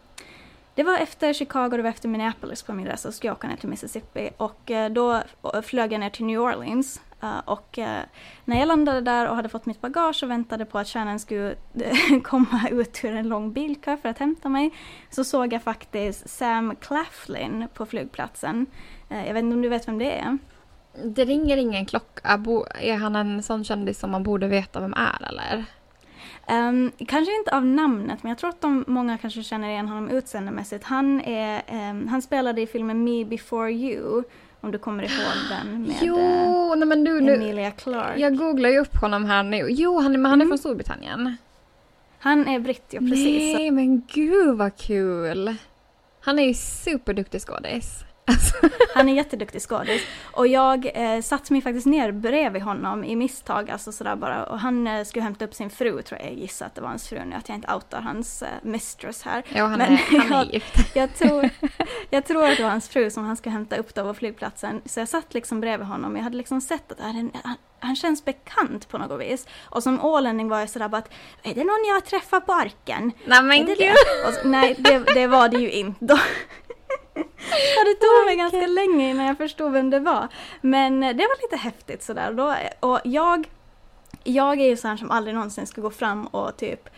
[0.74, 3.48] det var efter Chicago, det var efter Minneapolis på min resa, så skulle jag åka
[3.48, 5.22] ner till Mississippi och eh, då
[5.62, 7.00] flög jag ner till New Orleans
[7.44, 8.02] och eh,
[8.44, 11.54] när jag landade där och hade fått mitt bagage och väntade på att Shannon skulle
[12.24, 14.70] komma ut ur en lång bilkö för att hämta mig
[15.10, 18.66] så såg jag faktiskt Sam Claflin på flygplatsen.
[19.08, 20.38] Eh, Jag vet inte om du vet vem det är?
[21.04, 22.40] Det ringer ingen klocka.
[22.80, 25.64] Är han en sån kändis som man borde veta vem är eller?
[26.46, 30.08] Ehm, kanske inte av namnet, men jag tror att de, många kanske känner igen honom
[30.08, 30.84] utseendemässigt.
[30.84, 34.22] Han, är, ehm, han spelade i filmen Me before you,
[34.60, 38.20] om du kommer ihåg den med eh, Jo, nej men du, Emilia Clarke.
[38.20, 39.66] jag googlar ju upp honom här nu.
[39.70, 40.48] Jo, han, men han är Mm.
[40.48, 41.36] från Storbritannien.
[42.18, 43.54] Han är britt, ja precis.
[43.56, 45.54] Nej, men gud vad kul!
[46.20, 48.04] Han är ju superduktig skådis.
[48.30, 48.54] Alltså,
[48.94, 50.02] Han är jätteduktig skådis.
[50.32, 54.44] Och jag eh, satte mig faktiskt ner bredvid honom i misstag, alltså sådär bara.
[54.44, 56.30] Och han eh, skulle hämta upp sin fru, tror jag.
[56.30, 59.22] Jag gissar att det var hans fru nu, att jag inte outar hans eh, mistress
[59.22, 59.42] här.
[59.54, 60.74] ja, han, Men är, han är jag- gift.
[60.94, 61.50] Jag tror,
[62.10, 64.80] jag tror att det var hans fru som han skulle hämta upp då på flygplatsen.
[64.84, 66.16] Så jag satt liksom bredvid honom.
[66.16, 67.30] Jag hade liksom sett att han,
[67.80, 69.46] han känns bekant på något vis.
[69.64, 71.10] Och som ålänning var jag sådär bara att,
[71.42, 73.12] är det någon jag har träffat på Arken?
[73.24, 73.94] Nej men det gud!
[74.44, 76.20] nej, det, det var det ju inte.
[77.76, 80.28] Ja, det tog mig ganska länge innan jag förstod vem det var.
[80.60, 82.32] Men eh, det var lite häftigt sådär.
[82.32, 82.54] Då,
[82.88, 83.48] och jag,
[84.24, 86.88] jag är ju sån som aldrig någonsin ska gå fram och typ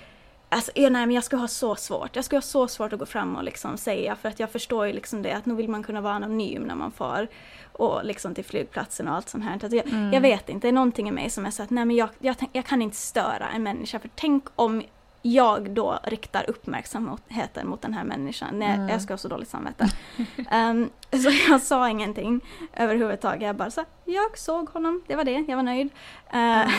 [0.49, 2.17] Alltså, nej, men jag skulle ha så svårt.
[2.17, 4.87] Jag skulle ha så svårt att gå fram och liksom säga för att jag förstår
[4.87, 7.29] ju liksom det att nu vill man kunna vara anonym när man far
[7.73, 9.53] och liksom till flygplatsen och allt sånt här.
[9.53, 10.13] Alltså, jag, Mm.
[10.13, 12.09] jag vet inte, det är någonting i mig som är så att nej men jag,
[12.19, 14.83] jag, jag kan inte störa en människa för tänk om
[15.23, 18.59] jag då riktar uppmärksamheten mot den här människan.
[18.59, 18.89] Nej, Mm.
[18.89, 19.89] Jag ska ha så dåligt samvete.
[20.51, 22.41] Ehm, så jag sa ingenting
[22.77, 23.43] överhuvudtaget.
[23.43, 25.89] Jag bara så jag såg honom, det var det, jag var nöjd.
[26.33, 26.73] Eh,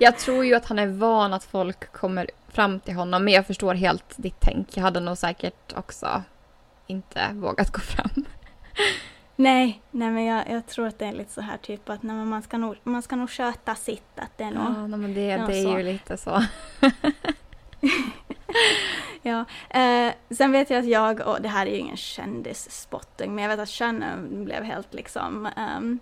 [0.00, 3.46] Jag tror ju att han är van att folk kommer fram till honom men jag
[3.46, 4.76] förstår helt ditt tänk.
[4.76, 6.22] Jag hade nog säkert också
[6.86, 8.24] inte vågat gå fram.
[9.36, 12.16] Nej, nej men jag, jag tror att det är lite så här typ att nej,
[12.16, 14.18] man, ska nog, man ska nog sköta sitt.
[14.18, 15.78] Att det är nog, Ja, nej, men det, det är så.
[15.78, 16.42] ju lite så.
[19.22, 23.42] Ja, eh, sen vet jag att jag, och det här är ju ingen kändisspotting, men
[23.44, 25.98] jag vet att Shannon blev helt liksom, ehm,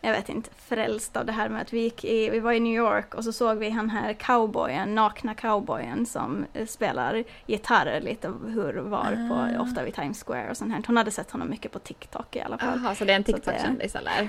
[0.00, 2.60] jag vet inte, frälst av det här med att vi gick i, vi var i
[2.60, 8.00] New York och så såg vi han här cowboyen, nakna cowboyen som eh, spelar gitarr
[8.00, 9.62] lite hur var på, Ah.
[9.62, 10.82] ofta vid Times Square och sånt här.
[10.86, 12.80] Hon hade sett honom mycket på TikTok i alla fall.
[12.84, 14.28] Jaha, så det är en TikTok-kändis eller?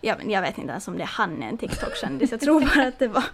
[0.00, 2.60] Ja, men jag vet inte ens om det är han är en TikTok-kändis, jag tror
[2.76, 3.24] bara att det var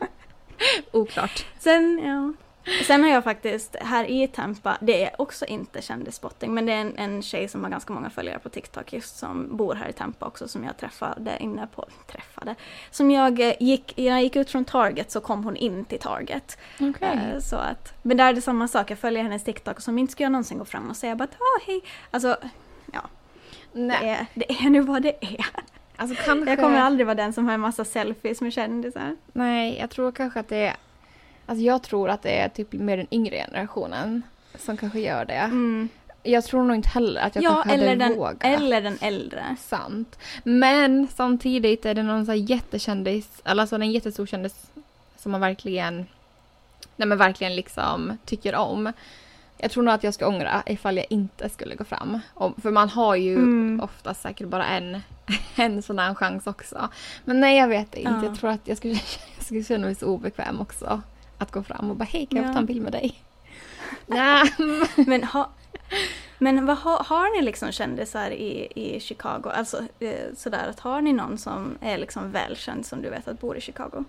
[0.93, 1.47] Oklart.
[1.59, 2.33] Sen, ja.
[2.87, 6.81] Sen har jag faktiskt här i Tampa, det är också inte kändisspotting, men det är
[6.81, 9.93] en, en tjej som har ganska många följare på TikTok just som bor här i
[9.93, 12.55] Tampa också som jag träffade inne på, träffade,
[12.91, 15.99] som jag eh, gick, när jag gick ut från Target så kom hon in till
[16.01, 16.59] Target.
[16.81, 17.09] Okej.
[17.35, 19.99] Eh, Så att, men där är det samma sak, jag följer hennes TikTok och som
[19.99, 22.37] inte ska jag någonsin gå fram och säga bara ah, hej, alltså
[23.73, 25.47] det Nej, är, det är nu vad det är.
[25.97, 26.51] alltså kanske...
[26.51, 29.17] Jag kommer aldrig vara den som har en massa selfies med kändisar.
[29.33, 30.77] Nej, jag tror kanske att det är...
[31.47, 34.23] Alltså jag tror att det är typ mer den yngre generationen
[34.59, 35.35] som kanske gör det.
[35.35, 35.89] Mm.
[36.23, 38.37] Jag tror nog inte heller att jag Ja, kanske eller hade den, vågat.
[38.43, 39.57] eller den äldre.
[39.61, 40.19] Sant.
[40.45, 44.67] Men samtidigt är det någon så här jättekändis, alltså en jättestor kändis
[45.17, 46.07] som man verkligen,
[46.97, 48.93] nej men verkligen liksom tycker om.
[49.59, 52.21] Jag tror nog att jag ska ångra ifall jag inte skulle gå fram.
[52.63, 53.81] För man har ju Mm.
[53.81, 55.01] ofta säkert bara en,
[55.57, 56.89] en sån här chans också.
[57.25, 58.11] Men nej, jag vet inte.
[58.11, 58.25] Ja.
[58.25, 58.95] Jag tror att jag skulle,
[59.37, 61.03] jag skulle känna mig så obekväm också.
[61.39, 62.49] Att gå fram och bara hej, kan jag Ja.
[62.49, 63.15] få ta en bild med dig?
[64.07, 64.53] Nej.
[65.07, 65.51] Men, ha,
[66.39, 69.51] men vad, har, har ni liksom kändisar i, i Chicago?
[69.55, 73.41] Alltså eh, sådär att har ni någon som är liksom välkänd som du vet att
[73.41, 74.05] bor i Chicago?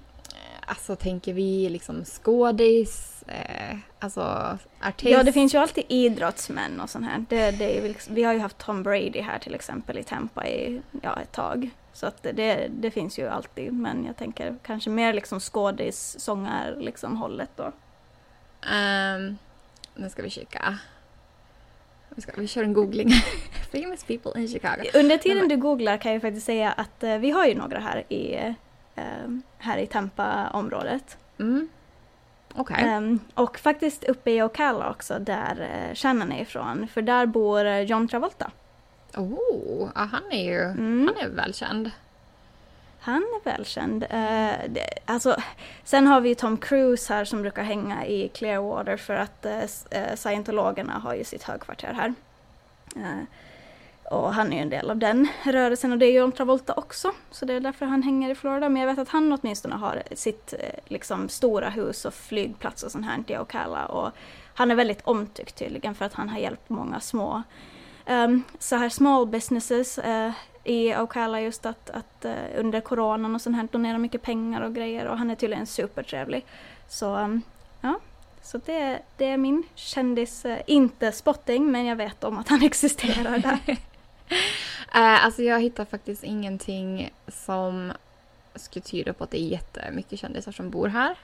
[0.68, 5.12] Alltså tänker vi liksom skådis, eh, alltså artist.
[5.12, 7.26] Ja, det finns ju alltid idrottsmän och sånt här.
[7.30, 10.82] Det, det liksom, vi har ju haft Tom Brady här till exempel i Tampa i
[11.02, 11.70] ja, ett tag.
[11.96, 16.76] Så att det, det finns ju alltid, men jag tänker kanske mer liksom skådis, sångar,
[16.80, 17.72] liksom hållet då.
[18.72, 19.38] Ehm,
[19.96, 20.78] nu ska vi kika.
[22.10, 23.10] Vi, ska, vi kör en googling.
[23.72, 24.84] Famous people in Chicago.
[24.94, 28.14] Under tiden du googlar kan jag faktiskt säga att eh, vi har ju några här
[28.14, 28.36] i,
[28.96, 29.04] eh,
[29.58, 31.18] här i Tampa-området.
[31.40, 31.70] Mm.
[32.54, 32.78] Okej.
[32.80, 36.88] Ehm, och faktiskt uppe i Ocala också, där uh, Shannon är ifrån.
[36.88, 38.52] För där bor eh, John Travolta.
[39.18, 41.08] Oh, ja, han är ju Mm.
[41.08, 41.92] han är välkänd.
[43.00, 44.04] Han är välkänd.
[44.04, 45.36] Eh, det, alltså,
[45.84, 50.16] sen har vi ju Tom Cruise här som brukar hänga i Clearwater för att eh,
[50.16, 52.14] scientologerna har ju sitt högkvarter här.
[52.96, 53.24] Eh,
[54.12, 56.74] och han är ju en del av den rörelsen och det är ju John Travolta
[56.74, 57.12] också.
[57.32, 58.70] Så det är därför han hänger i Florida.
[58.70, 60.54] Men jag vet att han åtminstone har sitt
[60.86, 63.86] liksom, stora hus och flygplats och sånt här i Ocala.
[63.86, 64.12] Och
[64.54, 67.44] han är väldigt omtyckt tydligen för att han har hjälpt många små
[68.08, 70.32] um, så här small businesses eh,
[70.64, 74.76] i Ocala just att, att eh, under coronan och sånt här donera mycket pengar och
[74.76, 76.46] grejer och han är tydligen supertrevlig.
[76.88, 77.42] Så um,
[77.82, 78.00] ja,
[78.42, 82.62] så det, det är min kändis, eh, inte spotting men jag vet om att han
[82.64, 83.78] existerar där.
[84.96, 87.92] Eh, alltså jag hittar faktiskt ingenting som
[88.56, 91.18] skulle tyda på att det är jättemycket kändisar som bor här.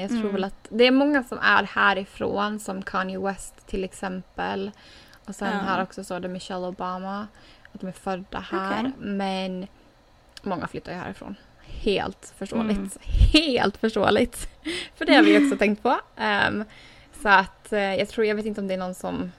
[0.00, 0.32] Jag tror Mm.
[0.32, 4.70] väl att det är många som är härifrån, som Kanye West till exempel.
[5.30, 5.58] Och sen Ja.
[5.58, 7.26] här också så är det Michelle Obama,
[7.72, 8.80] att de är födda här.
[8.80, 8.92] Okej.
[8.98, 9.66] Men
[10.42, 11.34] många flyttar ju härifrån.
[11.66, 12.78] Helt förståeligt.
[12.78, 12.90] Mm.
[13.32, 14.48] Helt förståeligt.
[14.94, 16.00] För det har vi också tänkt på.
[16.16, 16.64] Ehm,
[17.22, 19.32] så att eh, jag tror, jag vet inte om det är någon som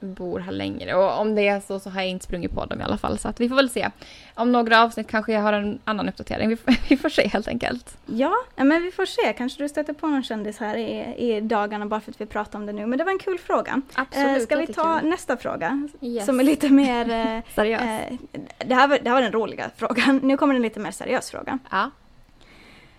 [0.00, 0.94] bor här längre.
[0.94, 3.18] Och om det är så så har jag inte sprungit på dem i alla fall.
[3.18, 3.90] Så att vi får väl se.
[4.34, 6.48] Om några avsnitt kanske jag har en annan uppdatering.
[6.48, 7.96] Vi får, vi får se helt enkelt.
[8.06, 9.32] Ja, men vi får se.
[9.32, 12.58] Kanske du stöter på någon kändis här i, i dagarna bara för att vi pratar
[12.58, 12.86] om det nu.
[12.86, 13.82] Men det var en kul fråga.
[13.94, 14.36] Absolut.
[14.38, 15.88] Eh, ska vi ta nästa fråga?
[16.00, 16.26] Yes.
[16.26, 17.10] Som är lite mer...
[17.10, 17.82] Eh, Seriöst.
[17.84, 20.20] eh, det, här var, det här var den roliga frågan.
[20.22, 21.58] Nu kommer en lite mer seriös fråga.
[21.70, 21.90] Ja.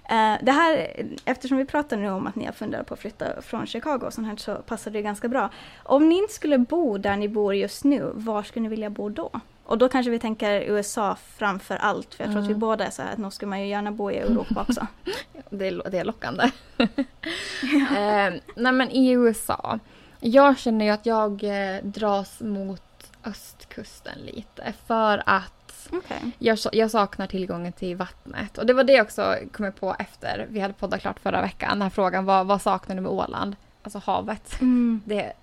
[0.10, 0.92] Eh, det här,
[1.26, 4.14] eftersom vi pratar nu om att ni har funderat på att flytta från Chicago och
[4.14, 5.50] sånt här så passar det ganska bra.
[5.84, 9.10] Om ni inte skulle bo där ni bor just nu, var skulle ni vilja bo
[9.10, 9.32] då?
[9.64, 12.60] Och då kanske vi tänker USA framför allt, för jag tror att vi Mm.
[12.60, 14.88] båda är så här att nu skulle man ju gärna bo i Europa också.
[15.50, 16.44] Det är, det är lockande.
[16.78, 19.80] eh, nej men i USA.
[20.20, 22.82] Jag känner ju att jag eh, dras mot
[23.26, 24.74] östkusten lite.
[24.88, 25.54] För att
[25.92, 26.32] Okej.
[26.40, 28.58] jag, jag saknar tillgången till vattnet.
[28.58, 31.42] Och det var det jag också kom jag på efter vi hade poddat klart förra
[31.42, 31.70] veckan.
[31.70, 33.56] Den här frågan, vad, vad saknar du med Åland?
[33.84, 34.62] Alltså havet.
[34.62, 35.02] Mm.
[35.06, 35.34] Det helt,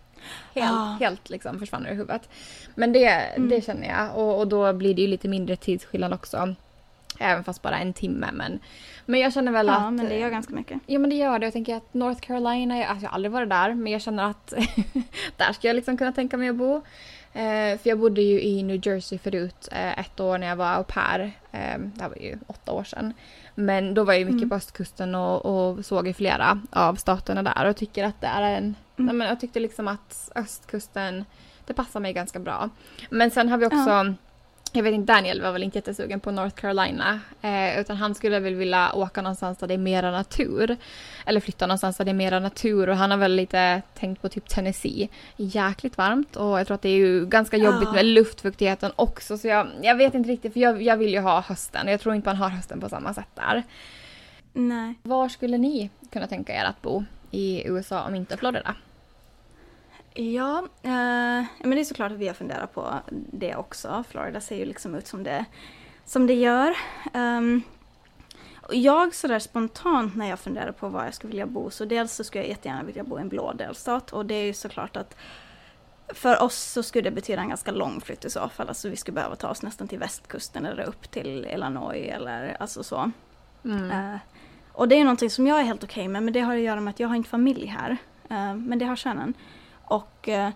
[0.54, 0.96] Ja.
[1.00, 2.28] helt liksom försvann ur huvudet.
[2.74, 3.48] Men det, Mm.
[3.48, 4.16] det känner jag.
[4.16, 6.54] Och, och då blir det ju lite mindre tidsskillnad också.
[7.18, 8.26] Även fast bara en timme.
[8.32, 8.60] Men,
[9.06, 9.80] men jag känner väl att...
[9.82, 10.80] Ja, men det gör ganska mycket.
[10.86, 11.46] Ja men det gör det.
[11.46, 14.52] Jag tänker att North Carolina, alltså jag har aldrig varit där men jag känner att
[15.36, 16.82] där ska jag liksom kunna tänka mig att bo.
[17.36, 20.74] Eh, för jag bodde ju i New Jersey förut eh, ett år när jag var
[20.74, 21.20] au pair.
[21.52, 23.12] Eh, det här var ju åtta år sedan.
[23.54, 24.48] Men då var jag ju mycket Mm.
[24.48, 28.42] på östkusten och, och såg i flera av staterna där och tycker att det är
[28.42, 28.64] en...
[28.64, 28.74] Mm.
[28.96, 31.24] Nej, men jag tyckte liksom att östkusten,
[31.66, 32.70] det passar mig ganska bra.
[33.10, 34.14] Men sen har vi också...
[34.72, 37.20] Jag vet inte, Daniel var väl inte jättesugen på North Carolina.
[37.42, 40.76] Eh, utan han skulle väl vilja åka någonstans där det är mera natur.
[41.26, 42.88] Eller flytta någonstans där det är mera natur.
[42.88, 45.08] Och han har väl lite tänkt på typ Tennessee.
[45.36, 49.38] Jäkligt varmt och jag tror att det är ju ganska jobbigt med luftfuktigheten också.
[49.38, 51.88] Så jag, jag vet inte riktigt för jag, jag vill ju ha hösten.
[51.88, 53.62] Jag tror inte man har hösten på samma sätt där.
[54.52, 54.94] Nej.
[55.02, 58.74] Var skulle ni kunna tänka er att bo i USA om inte Florida?
[60.18, 64.04] Ja, eh, men det är såklart att vi har funderat på det också.
[64.10, 65.44] Florida ser ju liksom ut som det,
[66.04, 66.76] som det gör.
[67.14, 67.62] Um,
[68.62, 72.12] och jag sådär spontant när jag funderar på var jag skulle vilja bo, så dels
[72.12, 74.96] så skulle jag jättegärna vilja bo i en blå delstat och det är ju såklart
[74.96, 75.16] att
[76.08, 78.68] för oss så skulle det betyda en ganska lång flytt i så fall.
[78.68, 82.82] Alltså vi skulle behöva ta oss nästan till västkusten eller upp till Illinois eller alltså
[82.82, 83.10] så.
[83.64, 83.90] Mm.
[83.90, 84.18] Eh,
[84.72, 86.80] och det är någonting som jag är helt okej med, men det har att göra
[86.80, 87.96] med att jag har inte familj här.
[88.30, 89.34] Eh, men det har sönen.
[89.86, 90.50] Och eh,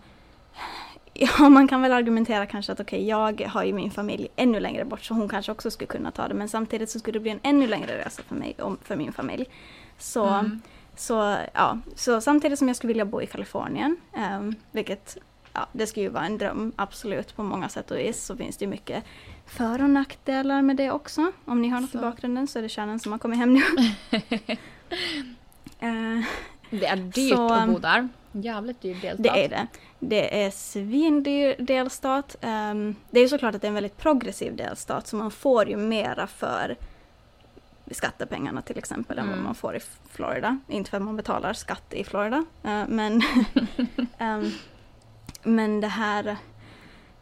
[1.14, 4.84] ja, man kan väl argumentera kanske att okej, jag har ju min familj ännu längre
[4.84, 6.34] bort så hon kanske också skulle kunna ta det.
[6.34, 9.12] Men samtidigt så skulle det bli en ännu längre resa för mig och för min
[9.12, 9.46] familj.
[9.98, 10.60] Så, Mm.
[10.96, 14.40] så, ja, så samtidigt som jag skulle vilja bo i Kalifornien, eh,
[14.70, 15.16] vilket
[15.52, 18.56] ja, det skulle ju vara en dröm, absolut, på många sätt och vis, så finns
[18.56, 19.04] det ju mycket
[19.46, 21.32] för och nackdelar med det också.
[21.44, 21.98] Om ni har något Så.
[21.98, 23.62] i bakgrunden så är det kärnan som har kommit hem nu.
[25.82, 26.24] Eh,
[26.70, 28.08] Det är dyrt Så, att bo där.
[28.32, 29.22] Jävligt dyr delstat.
[29.34, 29.66] det är det.
[29.98, 32.36] Det är svindyr delstat.
[32.40, 35.68] Ehm, det är ju såklart att det är en väldigt progressiv delstat så man får
[35.68, 36.76] ju mera för
[37.90, 39.44] skattepengarna till exempel än vad Mm.
[39.44, 40.58] man får i Florida.
[40.68, 43.22] Inte för att man betalar skatt i Florida eh, men,
[44.18, 44.50] ehm,
[45.42, 46.36] men det här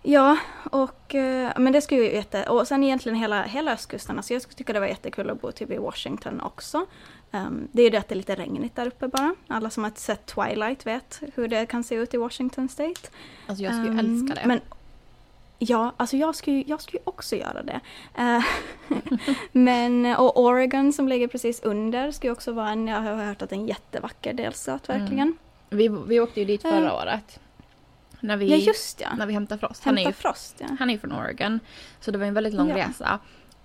[0.03, 0.37] Ja,
[0.71, 2.45] och eh, men det skulle ju jätte...
[2.49, 4.17] Och sen egentligen hela, hela östkusten.
[4.17, 6.87] Alltså jag skulle tycka det var jättekul att bo typ i Washington också.
[7.33, 9.35] Ehm, det är ju det att det är lite regnigt där uppe bara.
[9.49, 13.01] Alla som har sett Twilight vet hur det kan se ut i Washington State.
[13.47, 14.47] Alltså jag skulle ju Ehm, älska det.
[14.49, 14.61] Men,
[15.59, 17.81] ja, alltså jag skulle, jag skulle också göra det.
[18.19, 18.45] Eh,
[19.53, 23.53] men, och Oregon som ligger precis under skulle också vara en, jag har hört att
[23.53, 25.01] en jättevacker delstat Mm.
[25.01, 25.37] verkligen.
[25.71, 26.95] vi, vi åkte ju dit förra Eh.
[26.95, 27.41] året.
[28.21, 29.85] När vi, Ja just ja, när vi hämtade Frost.
[29.85, 30.67] Han är, Hämta ju, Frost ja.
[30.79, 31.61] han är från Oregon.
[32.01, 32.77] Så det var en väldigt lång Ja.
[32.89, 33.19] resa.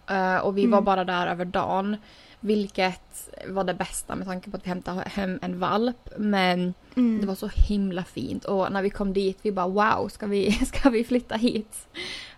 [0.10, 0.72] Eh, och vi Mm.
[0.72, 1.98] var bara där över dagen.
[2.46, 6.10] Vilket var det bästa med tanke på att vi hämtade hem en valp.
[6.18, 7.22] Men Mm.
[7.22, 8.46] det var så himla fint.
[8.46, 11.88] Och när vi kom dit vi bara wow, ska vi, ska vi flytta hit?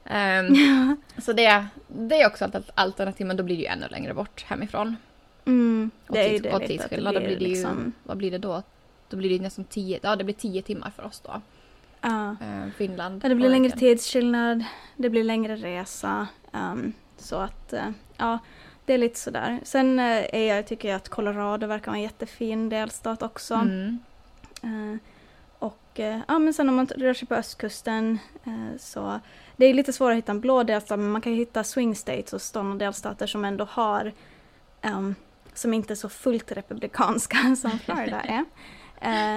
[0.05, 0.95] Ehm, Ja.
[1.21, 4.43] så det, det är också ett alternativ men då blir det ju ännu längre bort
[4.43, 4.95] hemifrån.
[5.45, 8.37] Mm, Och, det är tids, det tidsskillnad, då blir det ju, liksom, vad blir det
[8.37, 8.61] då?
[9.09, 11.41] Då blir det nästan tio, ja det blir tio timmar för oss då.
[12.01, 12.31] ja.
[12.41, 13.21] Eh, Finland.
[13.23, 14.63] Ja, det blir längre tidsskillnad,
[14.97, 16.27] det blir längre resa.
[16.53, 18.39] ehm, så att, eh, ja,
[18.85, 19.59] det är lite sådär.
[19.63, 23.53] Sen eh, är jag, tycker jag att Colorado verkar vara en jättefin delstat också.
[23.53, 23.99] Mm.
[24.63, 24.99] Eh,
[25.59, 29.19] och eh, ja, men sen om man rör sig på östkusten eh, så
[29.55, 32.33] det är lite svårare att hitta en blå delstat men man kan hitta swing states
[32.33, 34.11] och sådana delstater som ändå har
[34.81, 35.15] ehm,
[35.53, 38.45] som inte är så fullt republikanska som Florida är.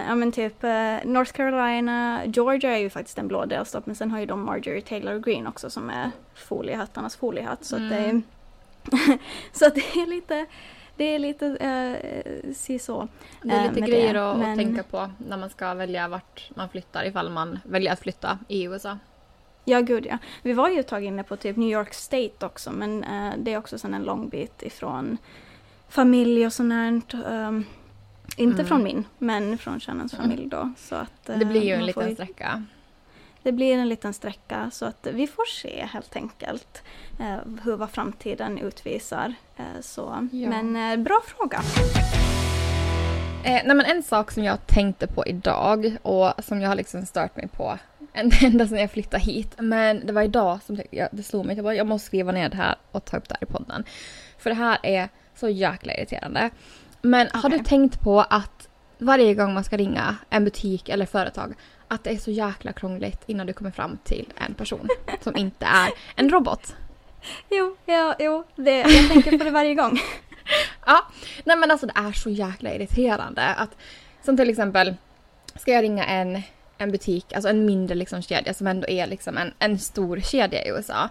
[0.08, 0.62] Ja men typ
[1.04, 4.82] North Carolina, Georgia är ju faktiskt en blå delstat men sen har ju de Marjorie
[4.82, 8.22] Taylor Greene också som är foliehattarnas foliehatt så att det är Mm.
[9.52, 10.46] så att det är lite
[10.96, 13.08] det är lite eh, si så.
[13.42, 16.50] Det är Eh, lite grejer det, att, men- tänka på när man ska välja vart
[16.54, 18.98] man flyttar ifall man väljer att flytta i USA.
[19.64, 20.18] Ja, gud ja.
[20.42, 23.52] Vi var ju ett tag inne på typ New York State också, men eh, det
[23.52, 25.16] är också sen en lång bit ifrån
[25.88, 26.88] familj och sånt här.
[27.32, 27.64] ehm,
[28.36, 28.66] inte Mm.
[28.66, 30.24] från min, men från Shannons Mm.
[30.24, 30.72] familj då.
[30.76, 32.64] Så att, Det blir ju en liten ju- sträcka.
[33.48, 36.82] Det blir en liten sträcka, så att vi får se helt enkelt
[37.20, 39.34] eh, hur vad framtiden utvisar.
[39.56, 40.28] Eh, så.
[40.32, 40.48] Ja.
[40.48, 41.60] Men eh, bra fråga.
[43.44, 47.06] Eh, nej men en sak som jag tänkte på idag och som jag har liksom
[47.06, 47.78] stört mig på
[48.42, 49.54] ända sedan jag flyttade hit.
[49.58, 51.56] Men det var idag som det, jag, det slog mig.
[51.56, 53.84] Jag, bara, jag måste skriva ner det här och ta upp det här i podden.
[54.38, 56.50] För det här är så jäkla irriterande.
[57.02, 58.68] Men har du tänkt på att
[58.98, 61.54] varje gång man ska ringa en butik eller företag
[61.88, 64.88] att det är så jäkla krångligt innan du kommer fram till en person
[65.20, 66.76] som inte är en robot?
[67.50, 69.98] Jo, ja, jo det, jag tänker på det varje gång.
[70.86, 71.06] Ja,
[71.44, 73.70] nej men alltså det är så jäkla irriterande att
[74.24, 74.94] som till exempel
[75.54, 76.42] ska jag ringa en,
[76.78, 80.64] en butik, alltså en mindre liksom kedja som ändå är liksom en, en stor kedja
[80.64, 81.08] i USA.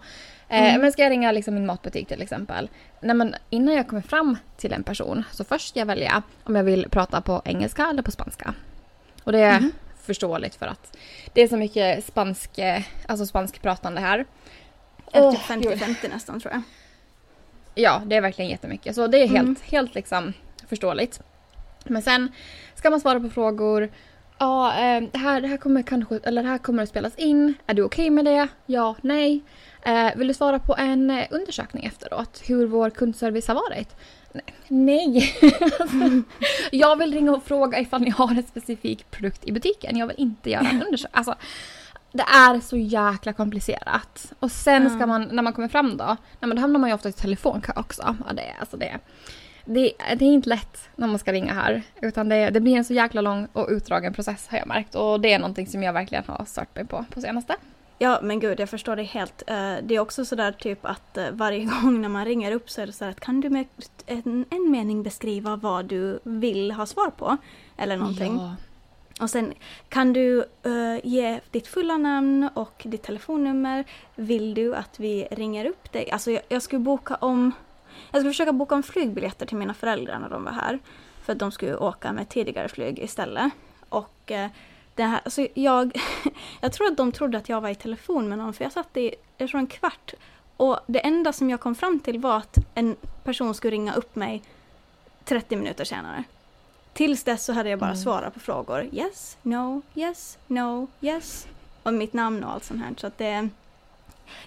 [0.49, 0.81] Eh, Mm.
[0.81, 2.69] Men ska jag ringa liksom min matbutik till exempel.
[3.01, 6.55] Nej, men innan jag kommer fram till en person så först ska jag välja om
[6.55, 8.53] jag vill prata på engelska eller på spanska.
[9.23, 9.71] Och det Mhm.
[10.07, 10.97] Förståeligt för att
[11.33, 12.59] det är så mycket spansk,
[13.07, 14.25] alltså spanskpratande här.
[15.13, 15.41] Eller Åh, typ
[15.81, 16.61] 50-50 nästan tror jag.
[17.75, 18.95] Ja, det är verkligen jättemycket.
[18.95, 19.55] Så det är helt, Mm.
[19.63, 20.33] helt liksom
[20.69, 21.21] förståeligt.
[21.83, 22.31] Men sen
[22.75, 23.89] ska man svara på frågor.
[24.39, 27.53] Ja, eh, det, här, det här kommer kanske, eller det här kommer att spelas in.
[27.67, 28.47] Är du okej med det?
[28.65, 29.41] Ja, nej.
[29.81, 32.41] Eh, vill du svara på en eh, undersökning efteråt?
[32.45, 33.95] Hur vår kundservice har varit?
[34.67, 35.33] Nej.
[35.79, 35.95] Alltså,
[36.71, 39.97] jag vill ringa och fråga ifall ni har en specifik produkt i butiken.
[39.97, 41.17] Jag vill inte göra en undersökning.
[41.17, 41.35] Alltså,
[42.11, 44.33] det är så jäkla komplicerat.
[44.39, 46.93] Och sen ska man, när man kommer fram då, nej, men då hamnar man ju
[46.95, 48.15] ofta i telefonkö också.
[48.27, 48.97] Ja, det, är- alltså det,
[49.65, 51.81] det, det är inte lätt när man ska ringa här.
[52.01, 54.95] Utan det, det blir en så jäkla lång och utdragen process har jag märkt.
[54.95, 57.55] Och det är någonting som jag verkligen har stört mig på på senaste.
[57.99, 59.43] Ja men gud jag förstår det helt.
[59.47, 62.81] Eh, Det är också sådär typ att eh, varje gång när man ringer upp så
[62.81, 63.65] är det så här att kan du med
[64.05, 67.37] en, en mening beskriva vad du vill ha svar på?
[67.77, 68.35] Eller någonting.
[68.37, 68.55] Ja.
[69.21, 69.53] Och sen
[69.89, 73.83] kan du eh, ge ditt fulla namn och ditt telefonnummer.
[74.15, 76.11] Vill du att vi ringer upp dig?
[76.11, 77.51] Alltså jag, jag skulle boka om
[78.11, 80.79] jag skulle försöka boka om flygbiljetter till mina föräldrar när de var här.
[81.21, 83.51] För att de skulle åka med tidigare flyg istället.
[83.89, 84.49] Och eh,
[84.97, 86.01] det här, alltså jag,
[86.61, 88.97] jag tror att de trodde att jag var i telefon med någon för jag satt
[88.97, 90.13] i, jag tror en kvart.
[90.57, 94.15] Och det enda som jag kom fram till var att en person skulle ringa upp
[94.15, 94.43] mig
[95.25, 96.23] 30 minuter senare.
[96.93, 98.03] Tills dess så hade jag bara Mm.
[98.03, 98.89] svarat på frågor.
[98.91, 101.47] Yes, no, yes, no, yes.
[101.83, 102.93] Och mitt namn och allt sånt här.
[102.97, 103.49] Så att det...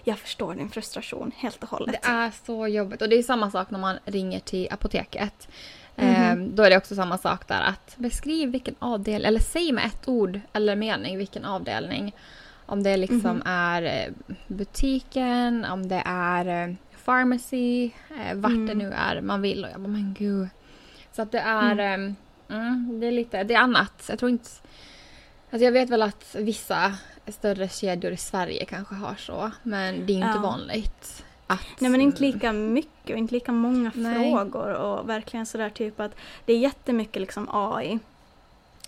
[0.03, 2.01] Jag förstår din frustration helt och hållet.
[2.01, 3.01] Det är så jobbigt.
[3.01, 5.47] Och det är samma sak när man ringer till apoteket.
[5.95, 6.07] Mhm.
[6.07, 9.85] Eh, då är det också samma sak där att beskriv vilken avdelning, eller säg med
[9.85, 12.15] ett ord eller mening vilken avdelning.
[12.65, 13.41] Om det liksom Mhm.
[13.45, 14.13] är eh,
[14.47, 16.75] butiken, om det är eh,
[17.05, 18.67] pharmacy, eh, vart Mm.
[18.67, 19.63] det nu är man vill.
[19.65, 20.47] Och jag bara, men gud.
[21.11, 22.15] Så att det är, mm.
[22.49, 24.05] Mm, det är lite, det är annat.
[24.09, 24.49] Jag tror inte...
[25.51, 26.95] Alltså jag vet väl att vissa
[27.27, 30.41] större kedjor i Sverige kanske har så, men det är inte Ja.
[30.41, 31.25] vanligt.
[31.51, 34.31] Att, Nej men inte lika mycket och inte lika många Nej.
[34.31, 37.99] frågor och verkligen sådär typ att det är jättemycket liksom AI.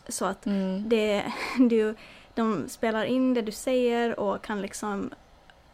[0.08, 0.90] Så att Mm.
[0.90, 1.24] det,
[1.70, 1.96] du,
[2.36, 5.10] de spelar in det du säger och kan liksom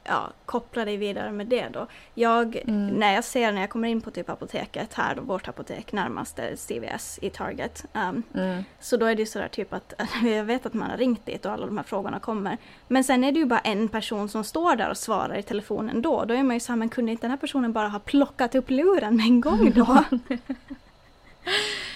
[0.09, 1.87] ja, koppla dig vidare med det då.
[2.13, 2.87] Jag, Mm.
[2.87, 6.55] när jag ser när jag kommer in på typ apoteket här då, vårt apotek närmaste
[6.57, 7.85] CVS i Target.
[7.93, 8.63] Um, Mm.
[8.79, 9.93] så då är det ju sådär typ att
[10.23, 12.57] jag vet att man har ringt dit och alla de här frågorna kommer.
[12.87, 16.01] Men sen är det ju bara en person som står där och svarar i telefonen
[16.01, 16.25] då.
[16.25, 18.69] Då är man ju såhär, men kunde inte den här personen bara ha plockat upp
[18.69, 20.03] luren med en gång då?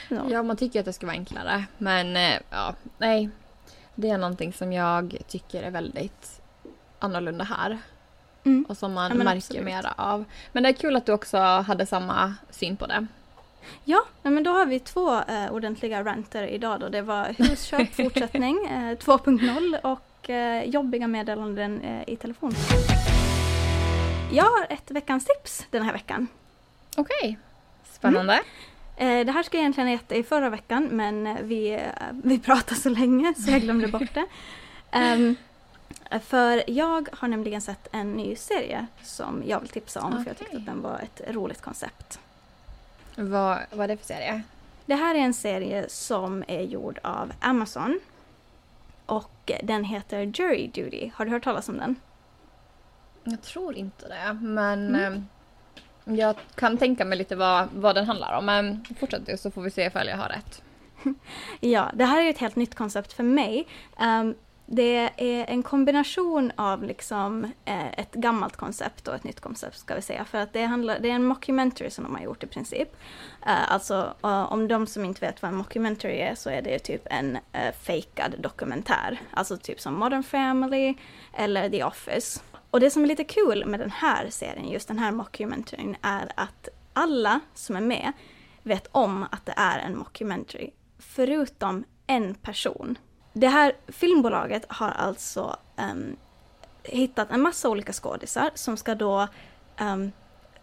[0.10, 0.22] Ja.
[0.30, 1.64] Ja, man tycker att det ska vara enklare.
[1.78, 3.30] Men eh, ja, nej.
[3.96, 6.42] Det är någonting som jag tycker är väldigt
[7.00, 7.78] annorlunda här.
[8.46, 8.66] Mm.
[8.70, 9.64] Och som man Ja, märker absolut.
[9.64, 10.26] mera av.
[10.52, 13.08] Men det är kul att du också hade samma syn på det.
[13.84, 16.90] Ja, men då har vi två eh, ordentliga ranter idag då.
[16.90, 22.54] Det var husköp fortsättning eh, 2.0 och eh, jobbiga meddelanden eh, i telefon.
[24.32, 26.28] Jag har ett veckans tips den här veckan.
[26.98, 27.38] Okej.
[27.92, 28.42] Spännande.
[28.98, 31.80] Eh, det här skulle jag egentligen ha gett dig förra veckan men eh, vi,
[32.24, 34.26] vi pratade så länge så jag glömde bort det.
[34.92, 35.36] Ehm,
[36.22, 40.38] för jag har nämligen sett en ny serie som jag vill tipsa om för jag
[40.38, 42.20] tyckte att den var ett roligt koncept.
[43.16, 44.42] Vad, vad är det för serie?
[44.86, 48.00] Det här är en serie som är gjord av Amazon.
[49.06, 51.12] Och den heter Jury Duty.
[51.16, 51.96] Har du hört talas om den?
[53.24, 55.14] Jag tror inte det, men Mm.
[56.06, 58.46] eh, jag kan tänka mig lite vad, vad den handlar om.
[58.46, 60.62] Men fortsätt du så får vi se ifall jag har rätt.
[61.60, 63.68] Ja, det här är ett helt nytt koncept för mig.
[64.00, 64.36] Ehm,
[64.76, 69.96] det är en kombination av liksom, eh, ett gammalt koncept och ett nytt koncept ska
[69.96, 70.26] vi säga.
[70.26, 72.90] För att det, handlar, det är en mockumentary som de har gjort i princip.
[73.46, 76.80] Eh, alltså eh, om de som inte vet vad en mockumentary är så är det
[76.80, 79.22] typ en eh, fejkad dokumentär.
[79.32, 80.96] Alltså typ som Modern Family
[81.34, 82.42] eller The Office.
[82.70, 86.32] Och det som är lite kul med den här serien, just den här mockumentaryn, är
[86.36, 88.12] att alla som är med
[88.64, 90.70] vet om att det är en mockumentary.
[91.00, 92.98] Förutom en person.
[93.34, 95.58] Det här filmbolaget har alltså
[95.92, 96.16] um,
[96.84, 99.28] hittat en massa olika skådisar som ska då
[99.80, 100.12] um,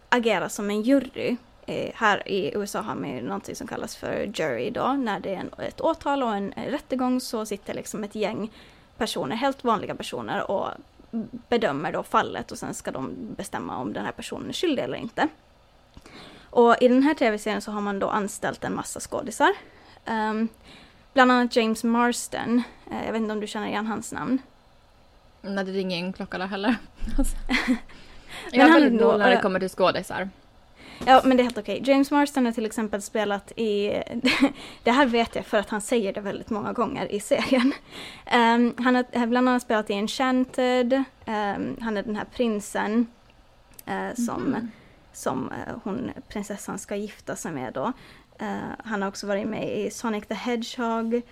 [0.09, 1.37] agera som en jury.
[1.67, 4.93] Eh, här i USA har man ju någonting som kallas för jury då.
[4.93, 8.51] När det är en, ett åtal och en en rättegång så sitter liksom ett gäng
[8.97, 10.69] personer, helt vanliga personer och
[11.49, 14.97] bedömer då fallet och sen ska de bestämma om den här personen är skyldig eller
[14.97, 15.29] inte.
[16.51, 19.53] Och i den här tv-serien så har man då anställt en massa skådisar.
[20.07, 20.49] Um,
[21.13, 22.63] bland annat James Marsden.
[22.91, 24.39] Eh, jag vet inte om du känner igen hans namn.
[25.43, 26.77] När det ringer ingen klocka där heller.
[28.53, 30.29] Jag är väldigt då- noga när det kommer till skådisar.
[31.07, 31.83] Ja, men det är helt okej.
[31.85, 34.03] James Marston har till exempel spelat i,
[34.83, 37.73] det här vet jag för att han säger det väldigt många gånger i serien.
[38.35, 43.07] Um, han har bland annat spelat i Enchanted, um, han är den här prinsen
[43.89, 44.71] uh, som, mm.
[45.13, 47.93] som uh, hon, prinsessan ska gifta sig med då.
[48.43, 51.23] Uh, han har också varit med i Sonic the Hedgehog,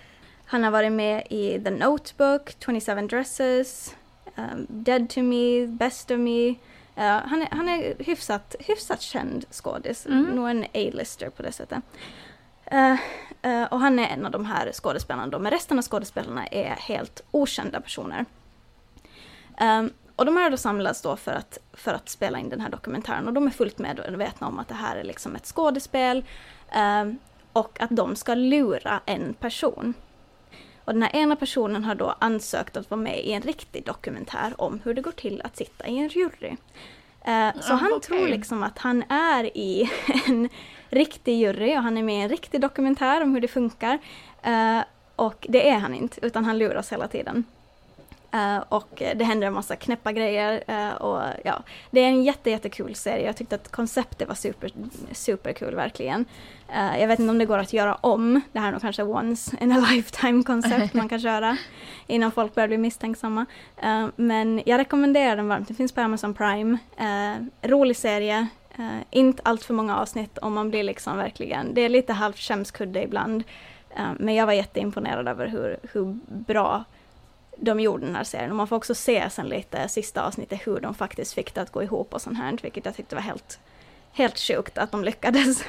[0.45, 3.95] han har varit med i The Notebook, 27 Dresses,
[4.37, 6.55] um, Dead to Me, Best of Me,
[6.99, 10.23] Uh, han, är, han är hyfsat, hyfsat känd skådis, mm.
[10.23, 11.79] nog en A-lister på det sättet.
[12.73, 12.93] Uh,
[13.51, 16.71] uh, och han är en av de här skådespelarna då, men resten av skådespelarna är
[16.71, 18.25] helt okända personer.
[19.61, 22.71] Um, och de har då samlats då för att, för att spela in den här
[22.71, 26.25] dokumentären och de är fullt medvetna om att det här är liksom ett skådespel
[27.03, 27.19] um,
[27.53, 29.95] och att de ska lura en person.
[30.85, 34.55] Och den här ena personen har då ansökt att vara med i en riktig dokumentär
[34.57, 36.51] om hur det går till att sitta i en jury.
[37.29, 38.01] Uh, så han okay.
[38.01, 39.91] tror liksom att han är i
[40.27, 40.49] en
[40.89, 43.99] riktig jury och han är med i en riktig dokumentär om hur det funkar.
[44.47, 44.81] Uh,
[45.17, 47.45] och det är han inte, utan han luras hela tiden.
[48.35, 52.51] Uh, och det händer en massa knäppa grejer uh, och ja, det är en jätte,
[52.51, 53.27] jättekul serie.
[53.27, 54.71] Jag tyckte att konceptet var super,
[55.13, 56.25] superkul verkligen.
[56.71, 58.41] Uh, jag vet inte om det går att göra om.
[58.53, 61.57] Det här är nog kanske once in a lifetime koncept man kan köra
[62.07, 63.47] innan folk börjar bli misstänksamma.
[64.17, 65.69] men jag rekommenderar den varmt.
[65.69, 66.79] Den finns på Amazon Prime.
[67.63, 68.47] rolig serie.
[69.11, 73.03] inte allt för många avsnitt om man blir liksom verkligen, det är lite halvt skämskudde
[73.03, 73.45] ibland.
[74.19, 76.85] men jag var jätteimponerad över hur, hur bra
[77.61, 78.51] de gjorde den här serien.
[78.51, 81.73] Och man får också se sen lite sista avsnittet hur de faktiskt fick det att
[81.73, 83.59] gå ihop och sånt här, vilket jag tyckte var helt,
[84.13, 85.65] helt sjukt att de lyckades.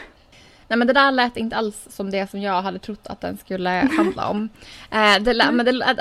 [0.68, 3.38] Nej men det där lät inte alls som det som jag hade trott att den
[3.38, 4.50] skulle handla om.
[4.92, 5.58] Eh, det lät, mm.
[5.58, 5.98] men, det lät,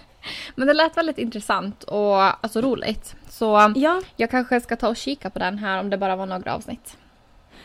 [0.54, 3.14] men det lät väldigt intressant och alltså roligt.
[3.28, 4.00] Så ja.
[4.16, 6.96] jag kanske ska ta och kika på den här om det bara var några avsnitt.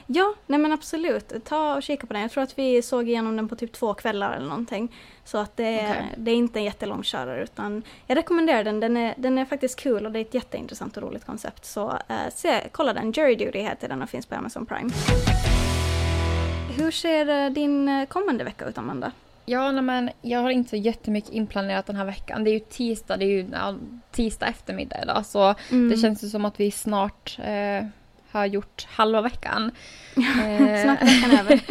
[0.10, 1.34] Ja, nej men absolut.
[1.46, 2.22] Ta och kika på den.
[2.22, 4.96] Jag tror att vi såg igenom den på typ två kvällar eller någonting.
[5.24, 6.04] Så att det, är, okay.
[6.18, 8.80] det är inte en jättelång körare utan jag rekommenderar den.
[8.80, 11.66] Den är, den är faktiskt kul och det är ett jätteintressant och roligt koncept.
[11.66, 13.12] Så äh, se, kolla den.
[13.12, 14.90] Jury Duty heter den och finns på Amazon Prime.
[16.78, 19.12] Hur ser eh, din eh, kommande vecka ut Amanda?
[19.46, 22.44] Ja, nej, men jag har inte så jättemycket inplanerat den här veckan.
[22.44, 23.76] Det är ju tisdag, det är ju ja,
[24.12, 25.90] tisdag eftermiddag idag så mm.
[25.90, 27.86] det känns ju som att vi snart eh,
[28.32, 29.72] har gjort halva veckan.
[30.16, 31.62] Eh, Snart veckan över.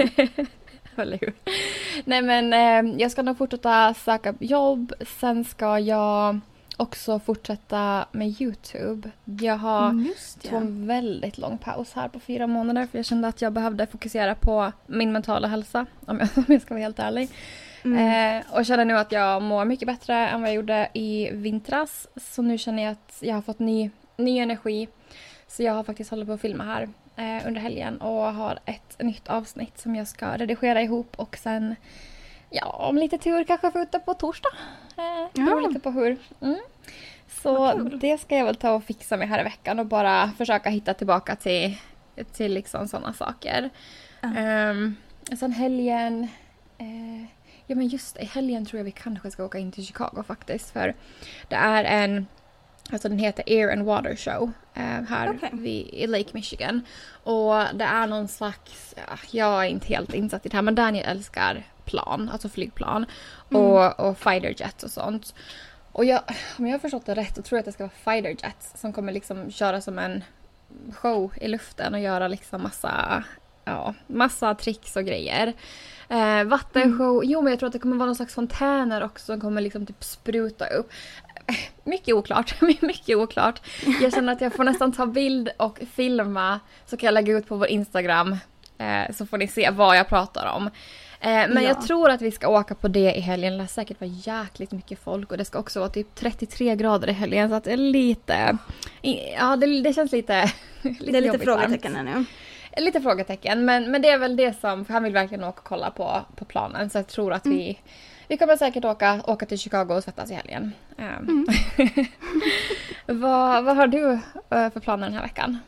[1.03, 1.33] Eller hur?
[2.05, 4.93] Nej men eh, jag ska nog fortsätta söka jobb.
[5.21, 6.41] Sen ska jag
[6.77, 9.11] också fortsätta med Youtube.
[9.25, 13.29] Jag har mm, tagit en väldigt lång paus här på fyra månader för jag kände
[13.29, 16.99] att jag behövde fokusera på min mentala hälsa om jag, om jag ska vara helt
[16.99, 17.29] ärlig.
[17.85, 18.39] Mm.
[18.39, 22.09] Eh, och känner nu att jag mår mycket bättre än vad jag gjorde i vintras.
[22.17, 24.89] Så nu känner jag att jag har fått ny, ny energi.
[25.49, 28.97] Så jag har faktiskt hållit på att filma här eh, under helgen och har ett
[28.99, 31.77] nytt avsnitt som jag ska redigera ihop och sen
[32.51, 34.51] ja, om lite tur kanske få ut det på torsdag.
[34.97, 35.45] Eh, ja.
[35.45, 36.17] Beror lite på hur.
[36.41, 36.59] Mm.
[37.29, 40.71] Så det ska jag väl ta och fixa med här i veckan och bara försöka
[40.71, 41.77] hitta tillbaka till,
[42.33, 43.71] till liksom sådana saker.
[44.21, 44.71] Ja.
[44.71, 44.97] Um,
[45.39, 46.29] sen helgen
[46.79, 47.37] eh,
[47.67, 50.71] Ja men just i helgen tror jag vi kanske ska åka in till Chicago faktiskt
[50.71, 50.95] för
[51.49, 52.27] det är en
[52.93, 55.51] Alltså den heter Air and Water Show eh, här okay.
[55.53, 56.83] vid, i Lake Michigan.
[57.23, 60.75] Och det är någon slags, ja, jag är inte helt insatt i det här men
[60.75, 63.07] Daniel älskar plan, alltså flygplan
[63.51, 63.63] mm.
[63.63, 65.35] och, och fighter jets och sånt.
[65.93, 66.21] Och jag,
[66.59, 68.73] om jag har förstått det rätt så tror jag att det ska vara fighter jets
[68.81, 70.25] som kommer liksom köra som en
[70.93, 73.25] show i luften och göra liksom massa,
[73.65, 75.53] ja, massa tricks och grejer.
[76.09, 77.31] Eh, vattenshow, mm.
[77.31, 79.87] jo men jag tror att det kommer vara någon slags fontäner också som kommer liksom
[79.87, 80.91] typ spruta upp
[81.85, 82.61] mycket oklart.
[82.81, 83.61] mycket oklart.
[84.01, 87.49] Jag känner att jag får nästan ta bild och filma så kan jag lägga ut
[87.49, 88.37] på vår Instagram
[88.79, 90.71] eh, så får ni se vad jag pratar om.
[91.21, 91.63] Eh, men ja.
[91.63, 93.53] jag tror att vi ska åka på det i helgen.
[93.53, 97.09] Det lär säkert vara jäkligt mycket folk och det ska också vara typ 33 grader
[97.09, 98.59] i helgen så att det är lite...
[99.39, 100.53] Ja, det, det känns lite...
[100.83, 102.25] lite det är lite frågetecken här nu.
[102.77, 105.65] Lite frågetecken men, men det är väl det som, för han vill verkligen åka och
[105.65, 107.59] kolla på, på planen så jag tror att mm.
[107.59, 107.79] vi
[108.29, 110.73] vi kommer säkert åka, åka till Chicago och svettas i helgen.
[110.99, 111.47] Mm.
[113.21, 114.13] vad, vad har du
[114.51, 115.59] eh, för planer den här veckan?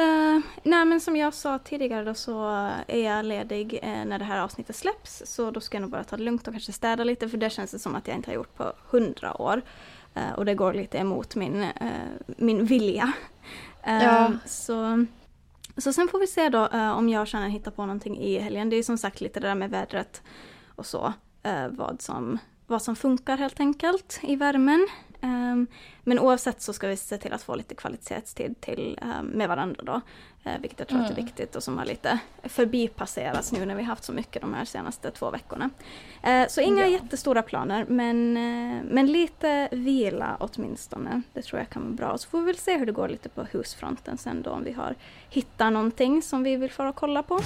[0.00, 4.24] Uh, nej men som jag sa tidigare då så är jag ledig uh, när det
[4.24, 5.22] här avsnittet släpps.
[5.26, 7.50] Så då ska jag nog bara ta det lugnt och kanske städa lite för det
[7.50, 9.62] känns det som att jag inte har gjort på hundra år.
[10.16, 11.66] Uh, och det går lite emot min,
[12.26, 13.12] min vilja.
[13.84, 14.32] Ja.
[14.46, 15.06] Så,
[15.76, 18.70] så sen får vi se då om jag känner hitta på någonting i helgen.
[18.70, 20.22] Det är som sagt lite det där med vädret
[20.80, 21.12] och så eh,
[21.70, 24.88] vad, som, vad som funkar helt enkelt i värmen.
[25.22, 25.66] Um,
[26.04, 29.82] men oavsett så ska vi se till att få lite kvalitetstid till, um, med varandra
[29.84, 30.00] då.
[30.46, 31.12] Uh, vilket jag tror mm.
[31.12, 34.64] är viktigt och som har lite förbipasserats nu när vi haft så mycket de här
[34.64, 35.70] senaste två veckorna.
[36.28, 36.86] Uh, så inga ja.
[36.86, 38.32] jättestora planer men,
[38.84, 41.22] men lite vila åtminstone.
[41.32, 42.18] Det tror jag kan vara bra.
[42.18, 44.72] Så får vi väl se hur det går lite på husfronten sen då om vi
[44.72, 44.94] har
[45.30, 47.40] hittat någonting som vi vill få kolla på.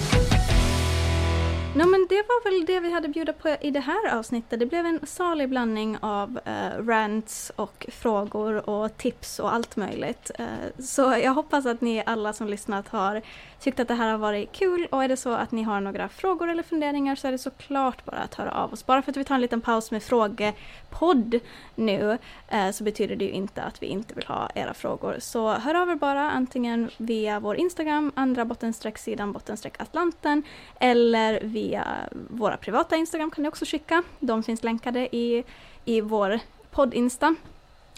[1.75, 4.59] No, men det var väl det vi hade bjuda på i det här avsnittet.
[4.59, 10.31] Det blev en salig blandning av eh, rants och frågor och tips och allt möjligt.
[10.39, 10.45] Eh,
[10.79, 13.21] så jag hoppas att ni alla som lyssnat har
[13.65, 16.09] tyckt att det här har varit kul och är det så att ni har några
[16.09, 18.85] frågor eller funderingar så är det såklart bara att höra av oss.
[18.85, 21.39] Bara för att vi tar en liten paus med frågepodd
[21.75, 25.15] nu eh, så betyder det ju inte att vi inte vill ha era frågor.
[25.19, 30.43] Så hör av er bara antingen via vår Instagram, andra bottenstreck sidan bottenstreck Atlanten
[30.79, 34.03] eller via via våra privata Instagram kan ni också skicka.
[34.19, 35.43] De finns länkade i,
[35.85, 36.39] i vår
[36.71, 37.35] podd-insta.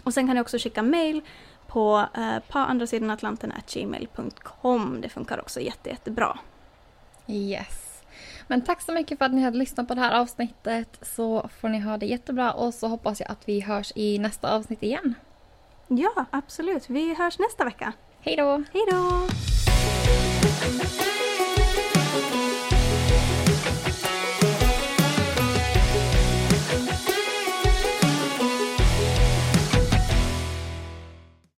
[0.03, 1.21] Och sen kan ni också skicka mail
[1.67, 5.01] på eh, på andra sidan Atlanten gmail.com.
[5.01, 6.37] Det funkar också jätte, jättebra.
[7.27, 8.03] Yes.
[8.47, 10.99] Men tack så mycket för att ni hade lyssnat på det här avsnittet.
[11.01, 14.55] Så får ni ha det jättebra och så hoppas jag att vi hörs i nästa
[14.55, 15.13] avsnitt igen.
[15.87, 16.89] Ja, absolut.
[16.89, 17.93] Vi hörs nästa vecka.
[18.21, 18.63] Hej då!
[18.73, 19.27] Hej då!